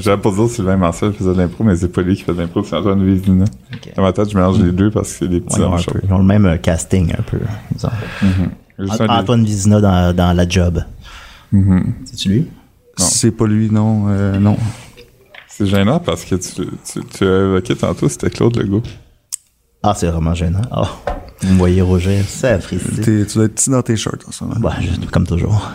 j'allais 0.00 0.16
pas 0.16 0.30
dire 0.32 0.48
Sylvain 0.48 0.76
Marcel 0.76 1.12
faisait 1.12 1.32
de 1.32 1.38
l'impro, 1.38 1.62
mais 1.62 1.76
c'est 1.76 1.88
pas 1.92 2.02
lui 2.02 2.16
qui 2.16 2.22
fait 2.22 2.32
de 2.34 2.40
l'impro, 2.40 2.64
c'est 2.64 2.74
Antoine 2.74 3.04
Vézina. 3.04 3.44
Ok. 3.72 3.92
Dans 3.94 4.02
ma 4.02 4.12
tête, 4.12 4.30
je 4.30 4.36
mélange 4.36 4.58
les 4.58 4.72
deux 4.72 4.90
parce 4.90 5.12
que 5.12 5.18
c'est 5.20 5.28
des 5.28 5.40
petits 5.40 5.60
ils, 5.60 6.12
ont 6.12 6.18
le 6.18 6.24
même 6.24 6.46
euh, 6.46 6.56
casting, 6.56 7.12
un 7.16 7.22
peu. 7.22 7.38
des- 7.38 8.90
Antoine 9.08 9.44
Vizina 9.44 9.80
dans, 9.80 10.14
dans 10.14 10.32
La 10.36 10.48
Job. 10.48 10.82
Mhm. 11.52 11.94
C'est-tu 12.04 12.28
lui? 12.28 12.40
Non. 12.98 13.04
C'est 13.04 13.30
pas 13.30 13.46
lui, 13.46 13.70
non. 13.70 14.06
euh, 14.08 14.38
non. 14.38 14.56
C'est 15.48 15.66
gênant 15.66 15.98
parce 16.00 16.24
que 16.24 16.34
tu, 16.34 16.66
tu, 16.90 17.00
tu 17.04 17.24
as 17.24 17.44
évoqué 17.44 17.74
tantôt, 17.76 18.08
c'était 18.08 18.30
Claude 18.30 18.56
Legault. 18.56 18.82
Ah, 19.82 19.94
c'est 19.96 20.06
vraiment 20.08 20.34
gênant. 20.34 20.62
Ah, 20.70 20.88
vous 21.42 21.52
me 21.52 21.58
voyez 21.58 21.80
rougir, 21.82 22.24
ça. 22.26 22.58
T'es- 22.58 23.24
tu 23.26 23.34
dois 23.34 23.44
être 23.46 23.54
petit 23.54 23.70
dans 23.70 23.82
tes 23.82 23.96
shirts 23.96 24.22
en 24.26 24.32
ce 24.32 24.44
moment. 24.44 24.60
Bah, 24.60 24.74
comme 25.12 25.26
toujours. 25.26 25.70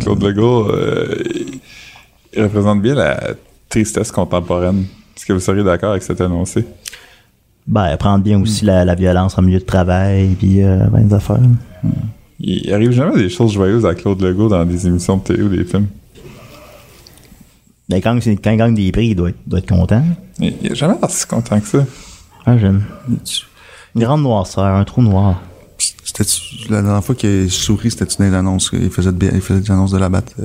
Claude 0.00 0.22
Legault, 0.22 0.68
euh, 0.70 1.16
il- 1.34 2.42
représente 2.42 2.82
bien 2.82 2.94
la 2.94 3.20
tristesse 3.68 4.10
contemporaine. 4.12 4.84
Est-ce 5.16 5.24
que 5.26 5.32
vous 5.32 5.40
seriez 5.40 5.62
d'accord 5.64 5.92
avec 5.92 6.02
cet 6.02 6.20
énoncé? 6.20 6.64
Ben, 7.66 7.96
prendre 7.96 8.22
bien 8.22 8.40
aussi 8.40 8.64
la, 8.64 8.84
la 8.84 8.94
violence 8.94 9.38
en 9.38 9.42
milieu 9.42 9.60
de 9.60 9.64
travail, 9.64 10.34
puis 10.38 10.62
euh, 10.62 10.84
ben, 10.92 11.06
des 11.06 11.14
affaires. 11.14 11.38
Il 12.46 12.74
arrive 12.74 12.90
jamais 12.90 13.16
des 13.16 13.30
choses 13.30 13.52
joyeuses 13.54 13.86
à 13.86 13.94
Claude 13.94 14.20
Legault 14.20 14.48
dans 14.48 14.66
des 14.66 14.86
émissions 14.86 15.16
de 15.16 15.22
télé 15.22 15.42
ou 15.42 15.48
des 15.48 15.64
films. 15.64 15.86
Mais 17.88 18.02
quand, 18.02 18.18
quand 18.22 18.50
il 18.50 18.56
gagne 18.58 18.74
des 18.74 18.92
prix, 18.92 19.08
il 19.08 19.14
doit 19.14 19.30
être, 19.30 19.38
doit 19.46 19.60
être 19.60 19.68
content. 19.68 20.04
Il 20.40 20.54
il 20.62 20.72
a 20.72 20.74
jamais 20.74 20.94
si 21.08 21.26
content 21.26 21.58
que 21.58 21.66
ça. 21.66 21.86
Ah, 22.44 22.58
j'aime. 22.58 22.84
Une 23.94 24.02
grande 24.02 24.22
noirceur, 24.22 24.64
un 24.64 24.84
trou 24.84 25.00
noir. 25.00 25.40
C'était 26.04 26.24
la 26.68 26.82
dernière 26.82 27.02
fois 27.02 27.14
qu'il 27.14 27.50
sourit, 27.50 27.90
c'était 27.90 28.04
une 28.04 28.28
des 28.28 28.36
annonces. 28.36 28.70
Il 28.74 28.90
faisait, 28.90 29.12
de, 29.12 29.30
il 29.32 29.40
faisait 29.40 29.60
des 29.60 29.70
annonces 29.70 29.92
de 29.92 29.98
la 29.98 30.10
batte 30.10 30.34
euh, 30.38 30.44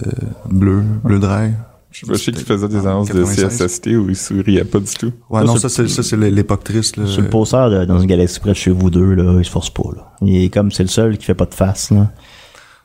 bleu, 0.50 0.84
bleu 1.04 1.20
drague? 1.20 1.54
Je 1.92 2.02
sais 2.02 2.06
pas, 2.06 2.14
je 2.14 2.20
sais 2.20 2.32
qu'il 2.32 2.46
faisait 2.46 2.68
des 2.68 2.86
annonces 2.86 3.08
de 3.10 3.24
96. 3.24 3.58
CSST 3.58 3.88
où 3.88 4.10
il 4.10 4.16
souriait 4.16 4.64
pas 4.64 4.80
du 4.80 4.94
tout. 4.94 5.12
Ouais, 5.30 5.40
Ça, 5.42 5.46
non, 5.46 5.56
ça 5.58 5.70
c'est 5.70 5.88
ça 5.88 6.04
c'est 6.04 6.18
l'époque 6.18 6.64
triste. 6.64 6.98
Là. 6.98 7.08
Sur 7.08 7.22
le 7.24 7.30
poster 7.30 7.86
dans 7.88 8.00
une 8.00 8.08
galaxie 8.08 8.40
près 8.40 8.52
de 8.52 8.56
chez 8.56 8.72
vous 8.72 8.90
deux, 8.92 9.14
là, 9.16 9.38
il 9.40 9.46
se 9.46 9.50
force 9.50 9.72
pas, 9.72 9.90
là. 9.96 10.12
Il 10.22 10.44
est 10.44 10.50
comme, 10.50 10.72
c'est 10.72 10.84
le 10.84 10.90
seul 10.90 11.18
qui 11.18 11.26
fait 11.26 11.34
pas 11.34 11.46
de 11.46 11.54
face, 11.54 11.90
là. 11.92 12.12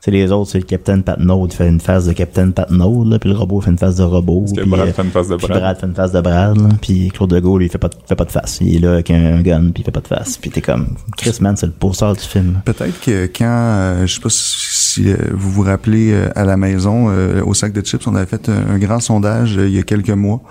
C'est 0.04 0.10
les 0.10 0.30
autres, 0.32 0.50
c'est 0.50 0.58
le 0.58 0.64
Captain 0.66 1.00
Patnaud 1.00 1.46
qui 1.46 1.56
fait 1.56 1.66
une 1.66 1.80
face 1.80 2.04
de 2.04 2.12
Captain 2.12 2.50
Patnaud, 2.50 3.04
là, 3.08 3.18
puis 3.18 3.30
le 3.30 3.36
robot 3.36 3.62
fait 3.62 3.70
une 3.70 3.78
face 3.78 3.96
de 3.96 4.02
robot. 4.02 4.44
Puis, 4.54 4.68
Brad 4.68 4.88
euh, 4.88 4.92
fait 4.92 5.02
une 5.02 5.10
face 5.10 5.28
de 5.28 5.36
puis 5.36 5.46
Brad. 5.46 5.60
Brad 5.60 5.80
fait 5.80 5.86
une 5.86 5.94
face 5.94 6.12
de 6.12 6.20
Brad, 6.20 6.56
là, 6.60 6.68
puis 6.82 7.08
Claude 7.08 7.32
Legault, 7.32 7.56
lui, 7.56 7.64
il 7.66 7.70
fait 7.70 7.78
pas, 7.78 7.88
de- 7.88 7.94
fait 8.06 8.14
pas 8.14 8.26
de 8.26 8.30
face. 8.30 8.58
Il 8.60 8.76
est 8.76 8.78
là 8.80 8.92
avec 8.92 9.10
un, 9.10 9.36
un 9.36 9.40
gun, 9.40 9.70
puis 9.72 9.82
il 9.82 9.84
fait 9.84 9.90
pas 9.92 10.02
de 10.02 10.06
face. 10.08 10.36
Puis 10.36 10.50
t'es 10.50 10.60
comme, 10.60 10.88
Chris 11.16 11.38
Man, 11.40 11.56
c'est 11.56 11.64
le 11.64 11.72
poster 11.72 12.12
du 12.12 12.20
film. 12.20 12.60
Peut-être 12.66 13.00
que 13.00 13.24
quand, 13.34 13.44
euh, 13.48 14.06
je 14.06 14.14
sais 14.14 14.20
pas 14.20 14.28
si, 14.28 14.56
si, 14.58 15.08
euh, 15.10 15.16
vous 15.32 15.50
vous 15.50 15.62
rappelez 15.62 16.12
euh, 16.12 16.28
à 16.36 16.44
la 16.44 16.58
maison, 16.58 17.06
euh, 17.08 17.42
au 17.42 17.54
sac 17.54 17.72
de 17.72 17.80
chips, 17.80 18.06
on 18.06 18.14
avait 18.14 18.26
fait 18.26 18.50
un, 18.50 18.74
un 18.74 18.78
grand 18.78 19.00
sondage 19.00 19.56
euh, 19.56 19.66
il 19.68 19.74
y 19.74 19.78
a 19.78 19.84
quelques 19.84 20.10
mois. 20.10 20.42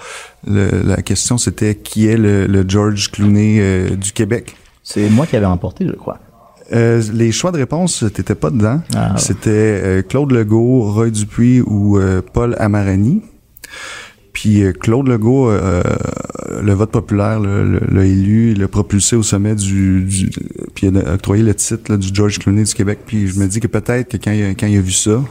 Le- 0.47 0.81
la 0.83 1.03
question 1.03 1.37
c'était 1.37 1.75
qui 1.75 2.07
est 2.07 2.17
le, 2.17 2.47
le 2.47 2.65
George 2.67 3.11
Clooney 3.11 3.57
euh, 3.59 3.95
du 3.95 4.13
Québec? 4.13 4.55
C'est 4.81 5.09
moi 5.09 5.27
qui 5.27 5.35
avais 5.37 5.45
emporté, 5.45 5.85
je 5.87 5.93
crois. 5.93 6.17
Euh, 6.71 7.01
les 7.13 7.31
choix 7.31 7.51
de 7.51 7.57
réponse, 7.57 8.05
t'étais 8.13 8.35
pas 8.35 8.49
dedans. 8.49 8.81
Ah. 8.95 9.15
C'était 9.17 9.49
euh, 9.49 10.01
Claude 10.01 10.31
Legault, 10.31 10.91
Roy 10.93 11.09
Dupuis 11.09 11.61
ou 11.61 11.97
euh, 11.97 12.21
Paul 12.21 12.55
Amarani. 12.57 13.21
Puis 14.31 14.63
euh, 14.63 14.71
Claude 14.71 15.07
Legault, 15.07 15.49
euh, 15.49 15.83
le 16.61 16.73
vote 16.73 16.91
populaire 16.91 17.39
l'a 17.39 18.05
élu, 18.05 18.53
l'a 18.55 18.67
propulsé 18.67 19.15
au 19.15 19.23
sommet 19.23 19.55
du, 19.55 20.01
du 20.01 20.29
puis 20.73 20.87
il 20.87 20.97
a 20.97 21.13
octroyé 21.13 21.43
le 21.43 21.53
titre 21.53 21.91
là, 21.91 21.97
du 21.97 22.09
George 22.11 22.39
Clooney 22.39 22.63
du 22.63 22.73
Québec. 22.73 22.99
Puis 23.05 23.27
je 23.27 23.39
me 23.39 23.47
dis 23.47 23.59
que 23.59 23.67
peut-être 23.67 24.09
que 24.09 24.17
quand 24.17 24.31
il, 24.31 24.43
a, 24.43 24.49
quand 24.49 24.67
il 24.67 24.77
a 24.77 24.81
vu 24.81 24.91
ça, 24.91 25.23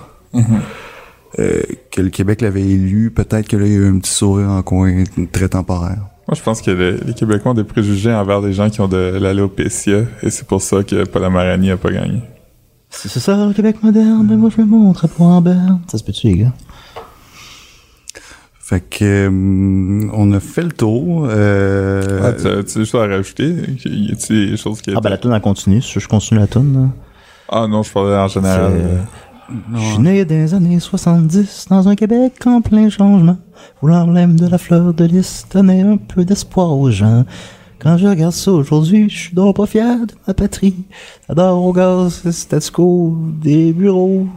euh, 1.39 1.63
que 1.91 2.01
le 2.01 2.11
Québec 2.11 2.41
l'avait 2.43 2.63
élu, 2.63 3.11
peut-être 3.11 3.49
que 3.49 3.57
là 3.57 3.67
il 3.67 3.73
y 3.73 3.75
a 3.75 3.79
eu 3.79 3.89
un 3.89 3.99
petit 3.99 4.13
sourire 4.13 4.51
en 4.51 4.63
coin 4.63 5.03
très 5.33 5.49
temporaire. 5.49 6.07
Moi, 6.33 6.39
je 6.39 6.43
pense 6.45 6.63
que 6.63 6.71
le- 6.71 6.99
les 7.07 7.13
Québécois 7.13 7.51
ont 7.51 7.55
des 7.55 7.63
préjugés 7.63 8.11
envers 8.11 8.41
des 8.41 8.55
gens 8.55 8.71
qui 8.71 8.81
ont 8.81 8.89
de 8.89 9.19
l'alopécia, 9.21 10.05
et 10.23 10.31
c'est 10.31 10.47
pour 10.47 10.63
ça 10.63 10.83
que 10.83 11.05
Paul 11.05 11.27
Amarani 11.27 11.71
a 11.71 11.77
pas 11.77 11.91
gagné. 11.91 12.23
C'est 12.89 13.11
c'est 13.11 13.21
ça, 13.21 13.37
le 13.47 13.53
Québec 13.53 13.83
moderne, 13.83 14.27
mais 14.31 14.37
moi 14.37 14.49
je 14.49 14.59
me 14.63 14.67
montre 14.67 15.07
en 15.21 15.43
berne. 15.43 15.81
Ça 15.89 15.99
se 15.99 16.03
peut-tu, 16.03 16.29
les 16.29 16.37
gars? 16.39 16.53
Fait 18.59 18.81
que 18.81 19.29
euh, 19.29 20.09
on 20.15 20.33
a 20.33 20.41
fait 20.41 20.63
le 20.63 20.73
tour. 20.73 21.27
Euh, 21.29 22.21
Ah, 22.23 22.33
tu, 22.33 22.45
tu 22.65 22.79
as 22.79 22.81
juste 22.81 22.95
à 22.95 23.07
rajouter? 23.07 23.55
Y 23.85 24.13
a-t-il 24.13 24.53
des 24.53 24.57
choses 24.57 24.81
qui... 24.81 24.91
Ah, 24.97 25.01
ben 25.03 25.11
la 25.11 25.19
tune 25.19 25.35
en 25.35 25.41
continue, 25.41 25.83
je 25.83 26.09
continue 26.09 26.41
la 26.41 26.47
tune, 26.47 26.73
là? 26.73 26.89
Ah 27.51 27.67
non, 27.69 27.83
je 27.83 27.93
parlais 27.93 28.17
en 28.17 28.29
général. 28.29 28.73
Je 29.75 29.79
suis 29.79 29.99
né 29.99 30.25
les 30.25 30.55
années 30.55 30.81
70 30.81 31.67
dans 31.69 31.89
un 31.89 31.95
Québec 31.95 32.35
en 32.47 32.61
plein 32.61 32.89
changement. 32.89 33.37
Où 33.83 33.87
l'emblème 33.87 34.37
de 34.37 34.47
la 34.47 34.59
fleur 34.59 34.93
de 34.95 35.05
lys 35.05 35.47
donnait 35.53 35.83
un 35.83 35.97
peu 35.97 36.25
d'espoir 36.25 36.77
aux 36.77 36.91
gens. 36.91 37.25
Quand 37.79 37.97
je 37.97 38.07
regarde 38.07 38.33
ça 38.33 38.53
aujourd'hui, 38.53 39.11
je 39.11 39.19
suis 39.19 39.35
donc 39.35 39.57
pas 39.57 39.67
fier 39.67 40.07
de 40.07 40.15
ma 40.27 40.35
patrie. 40.35 40.77
J'adore 41.29 41.65
au 41.65 41.73
gaz, 41.73 42.31
statu 42.31 42.71
quo, 42.71 43.19
des 43.43 43.73
bureaux. 43.73 44.29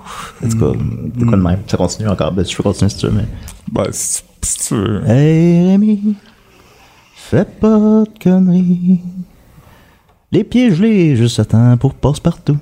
En 0.44 0.50
tout 0.50 0.58
cas, 0.58 0.72
de 0.72 1.26
quoi 1.26 1.38
de 1.38 1.44
même? 1.44 1.60
Ça 1.68 1.78
continue 1.78 2.10
encore. 2.10 2.32
Ben, 2.32 2.44
je 2.44 2.56
peux 2.56 2.64
continuer 2.64 2.90
si 2.90 2.98
tu 2.98 3.06
veux, 3.06 3.12
mais... 3.12 3.26
Ben, 3.72 3.86
si, 3.92 4.24
si 4.42 4.68
tu 4.68 4.74
veux. 4.74 5.08
Hey 5.08 5.68
Rémi, 5.68 6.16
fais 7.14 7.46
pas 7.46 8.04
de 8.04 8.24
conneries. 8.24 9.02
Les 10.32 10.44
pieds 10.44 10.74
gelés, 10.74 11.16
juste 11.16 11.40
à 11.40 11.46
temps 11.46 11.78
pour 11.78 11.94
passe-partout. 11.94 12.58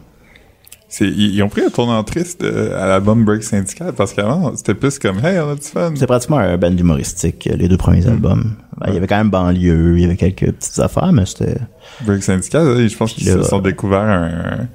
C'est, 0.93 1.07
ils, 1.07 1.33
ils 1.33 1.41
ont 1.41 1.49
pris 1.49 1.61
un 1.61 1.71
tournant 1.71 2.03
triste 2.03 2.43
euh, 2.43 2.79
à 2.79 2.85
l'album 2.85 3.25
Break 3.25 3.41
Syndical 3.41 3.93
parce 3.93 4.13
qu'avant, 4.13 4.55
c'était 4.55 4.75
plus 4.75 4.99
comme 4.99 5.25
Hey, 5.25 5.39
on 5.39 5.49
a 5.49 5.55
du 5.55 5.63
fun. 5.63 5.91
C'est 5.95 6.05
pratiquement 6.05 6.37
un 6.37 6.55
band 6.55 6.77
humoristique, 6.77 7.49
euh, 7.51 7.55
les 7.55 7.67
deux 7.67 7.77
premiers 7.77 8.05
albums. 8.05 8.53
Ben, 8.77 8.89
Il 8.89 8.93
y 8.93 8.97
avait 8.97 9.07
quand 9.07 9.17
même 9.17 9.31
banlieue, 9.31 9.95
il 9.97 10.01
y 10.01 10.05
avait 10.05 10.17
quelques 10.17 10.51
petites 10.51 10.77
affaires, 10.77 11.11
mais 11.11 11.25
c'était... 11.25 11.57
Break 12.01 12.21
Syndical, 12.21 12.87
je 12.87 12.95
pense 12.95 13.13
qu'ils 13.13 13.25
se 13.25 13.41
sont 13.41 13.57
découverts 13.57 14.01
un. 14.01 14.67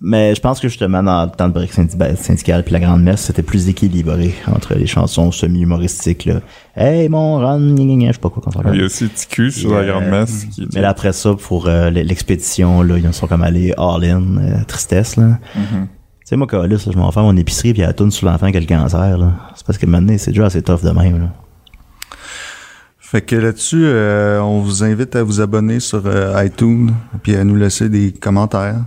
Mais 0.00 0.34
je 0.34 0.40
pense 0.42 0.60
que 0.60 0.68
justement, 0.68 1.02
dans 1.02 1.24
le 1.24 1.30
temps 1.30 1.48
de 1.48 1.54
break 1.54 1.70
ben, 1.96 2.16
syndical 2.16 2.62
puis 2.64 2.74
la 2.74 2.80
grande 2.80 3.02
messe, 3.02 3.22
c'était 3.22 3.42
plus 3.42 3.68
équilibré 3.68 4.34
entre 4.46 4.74
les 4.74 4.86
chansons 4.86 5.32
semi-humoristiques, 5.32 6.26
là. 6.26 6.40
Hey, 6.76 7.08
mon 7.08 7.38
Ron, 7.38 7.74
je 7.78 8.12
sais 8.12 8.18
pas 8.18 8.28
quoi 8.28 8.42
qu'on 8.42 8.72
Il 8.74 8.80
y 8.80 8.82
a 8.82 8.84
aussi 8.84 9.08
TQ 9.08 9.50
sur 9.50 9.72
la 9.72 9.78
Euh, 9.78 9.90
Grande 9.90 10.10
Messe. 10.10 10.44
Qui, 10.44 10.68
Mais 10.74 10.82
là, 10.82 10.90
après 10.90 11.12
ça, 11.14 11.34
pour 11.34 11.66
euh, 11.66 11.88
l'expédition, 11.88 12.82
là, 12.82 12.98
ils 12.98 13.08
en 13.08 13.12
sont 13.12 13.26
comme 13.26 13.42
allés 13.42 13.72
all-in, 13.78 14.36
euh, 14.36 14.64
tristesse, 14.66 15.16
là. 15.16 15.38
Tu 15.54 16.30
sais, 16.30 16.36
moi, 16.36 16.46
Calis, 16.46 16.74
là, 16.74 16.92
je 16.92 16.98
m'en 16.98 17.10
fais 17.10 17.20
mon 17.20 17.36
épicerie 17.36 17.72
puis 17.72 17.82
elle 17.82 17.94
tourne 17.94 18.10
sur 18.10 18.26
l'enfant 18.26 18.50
qui 18.50 18.56
a 18.58 18.60
le 18.60 18.66
cancer, 18.66 19.16
là. 19.16 19.32
C'est 19.54 19.64
parce 19.64 19.78
que 19.78 19.86
maintenant, 19.86 20.14
c'est 20.18 20.32
déjà 20.32 20.46
assez 20.46 20.60
tough 20.60 20.82
de 20.82 20.90
même, 20.90 21.20
là. 21.20 21.28
Fait 22.98 23.22
que 23.22 23.36
là-dessus, 23.36 23.84
euh, 23.84 24.40
on 24.40 24.60
vous 24.60 24.82
invite 24.82 25.14
à 25.14 25.22
vous 25.22 25.40
abonner 25.40 25.78
sur 25.78 26.02
euh, 26.06 26.44
iTunes 26.44 26.90
puis 27.22 27.36
à 27.36 27.44
nous 27.44 27.54
laisser 27.54 27.88
des 27.88 28.12
commentaires. 28.12 28.80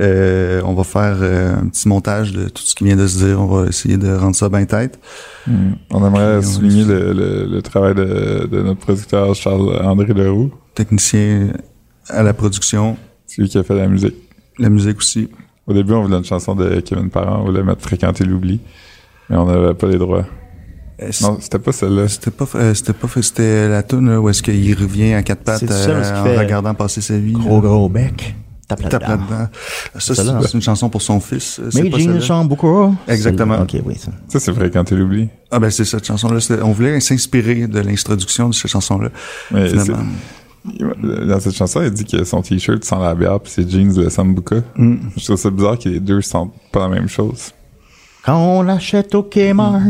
Euh, 0.00 0.60
on 0.64 0.74
va 0.74 0.84
faire 0.84 1.16
euh, 1.20 1.54
un 1.56 1.66
petit 1.68 1.88
montage 1.88 2.32
de 2.32 2.48
tout 2.48 2.62
ce 2.62 2.74
qui 2.74 2.84
vient 2.84 2.96
de 2.96 3.06
se 3.06 3.24
dire. 3.24 3.40
On 3.40 3.46
va 3.46 3.66
essayer 3.68 3.96
de 3.96 4.12
rendre 4.14 4.34
ça 4.36 4.48
bien 4.48 4.64
tête. 4.64 4.98
Hmm. 5.46 5.72
On 5.90 6.06
aimerait 6.06 6.40
Puis 6.40 6.48
on- 6.48 6.52
souligner 6.52 6.84
le, 6.84 7.12
le, 7.12 7.46
le 7.46 7.62
travail 7.62 7.94
de, 7.94 8.48
de 8.50 8.62
notre 8.62 8.80
producteur 8.80 9.34
Charles-André 9.34 10.12
Leroux. 10.14 10.50
Technicien 10.74 11.48
à 12.08 12.22
la 12.22 12.32
production, 12.32 12.96
C'est 13.26 13.42
lui 13.42 13.48
qui 13.48 13.58
a 13.58 13.62
fait 13.62 13.74
la 13.76 13.86
musique. 13.88 14.14
la 14.58 14.68
musique 14.70 14.98
aussi. 14.98 15.28
Au 15.66 15.72
début, 15.74 15.92
on 15.92 16.02
voulait 16.02 16.16
une 16.16 16.24
chanson 16.24 16.54
de 16.54 16.80
Kevin 16.80 17.10
Parent, 17.10 17.42
on 17.42 17.44
voulait 17.46 17.62
mettre 17.62 17.82
Fréquenter 17.82 18.24
l'oubli. 18.24 18.60
Mais 19.28 19.36
on 19.36 19.44
n'avait 19.44 19.74
pas 19.74 19.86
les 19.86 19.98
droits. 19.98 20.24
Euh, 21.02 21.10
Non, 21.22 21.36
c'était 21.40 21.58
pas 21.58 21.70
celle-là. 21.72 22.08
C'était 22.08 22.30
pas, 22.30 22.46
euh, 22.54 22.72
c'était 22.74 22.94
pas, 22.94 23.06
c'était 23.22 23.68
la 23.68 23.82
tune 23.82 24.08
là, 24.10 24.20
où 24.20 24.28
est-ce 24.30 24.42
qu'il 24.42 24.74
revient 24.74 25.12
à 25.12 25.22
quatre 25.22 25.42
pattes 25.44 25.62
euh, 25.70 26.20
en 26.20 26.24
fait 26.24 26.38
regardant 26.38 26.74
passer 26.74 27.00
sa 27.02 27.18
vie. 27.18 27.34
Gros, 27.34 27.60
gros 27.60 27.88
bec. 27.88 28.34
Tape 28.68 28.88
Tape 28.88 29.02
là-dedans. 29.02 29.26
là-dedans. 29.30 29.48
Ça, 29.98 30.14
c'est 30.14 30.54
une 30.54 30.62
chanson 30.62 30.90
pour 30.90 31.00
son 31.00 31.20
fils. 31.20 31.58
euh, 31.58 31.70
celle-là? 31.70 32.20
Chamboucourt. 32.20 32.94
Exactement. 33.08 33.58
Ok, 33.62 33.76
oui, 33.84 33.96
ça. 33.96 34.12
Ça, 34.28 34.38
c'est 34.38 34.52
Fréquenter 34.52 34.94
l'oubli. 34.94 35.28
Ah 35.50 35.58
ben 35.58 35.70
c'est 35.70 35.86
cette 35.86 36.04
chanson-là. 36.04 36.38
On 36.62 36.72
voulait 36.72 37.00
s'inspirer 37.00 37.66
de 37.66 37.80
l'introduction 37.80 38.50
de 38.50 38.54
cette 38.54 38.70
chanson-là. 38.70 39.08
Dans 39.50 41.40
cette 41.40 41.54
chanson, 41.54 41.82
il 41.82 41.90
dit 41.90 42.04
que 42.04 42.24
son 42.24 42.42
t-shirt 42.42 42.84
sent 42.84 42.98
la 43.00 43.14
bière 43.14 43.40
puis 43.40 43.50
ses 43.50 43.66
jeans 43.66 43.94
le 43.96 44.10
Sambuca. 44.10 44.56
Mm. 44.76 44.96
Je 45.16 45.24
trouve 45.24 45.36
ça 45.36 45.50
bizarre 45.50 45.78
que 45.78 45.88
les 45.88 46.00
deux 46.00 46.20
sentent 46.20 46.52
pas 46.70 46.80
la 46.80 46.88
même 46.88 47.08
chose. 47.08 47.52
Quand 48.22 48.36
on 48.36 48.62
l'achète 48.62 49.14
au 49.14 49.22
Kmart. 49.22 49.80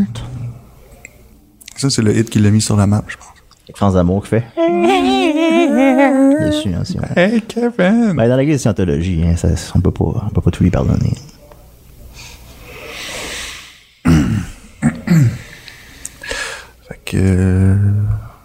Ça, 1.75 1.91
c'est 1.91 2.03
le 2.03 2.17
hit 2.17 2.31
qui 2.31 2.39
l'a 2.39 2.51
mis 2.51 2.61
sur 2.61 2.77
la 2.77 2.87
map, 2.87 3.03
je 3.09 3.17
pense. 3.17 3.27
Avec 3.69 3.77
France 3.77 3.97
Amour 3.97 4.23
qui 4.23 4.29
fait. 4.31 4.45
Déçu, 6.41 6.71
hein, 6.75 6.85
si 6.85 6.97
on- 6.99 7.03
Hey, 7.21 7.43
Kevin! 7.43 8.15
Ben, 8.17 8.29
dans 8.29 8.37
la 8.37 8.45
guise 8.45 8.55
de 8.55 8.59
scientologie, 8.61 9.23
hein, 9.27 9.37
ça, 9.37 9.49
on 9.75 9.81
peut 9.81 9.91
pas, 9.91 10.05
on 10.27 10.31
peut 10.31 10.41
pas 10.41 10.51
tout 10.51 10.63
lui 10.65 10.71
pardonner. 10.71 11.13
Fait 16.89 17.01
que... 17.05 17.17
Euh, 17.19 17.77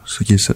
ce 0.06 0.24
qui 0.24 0.34
est 0.34 0.38
ça? 0.38 0.54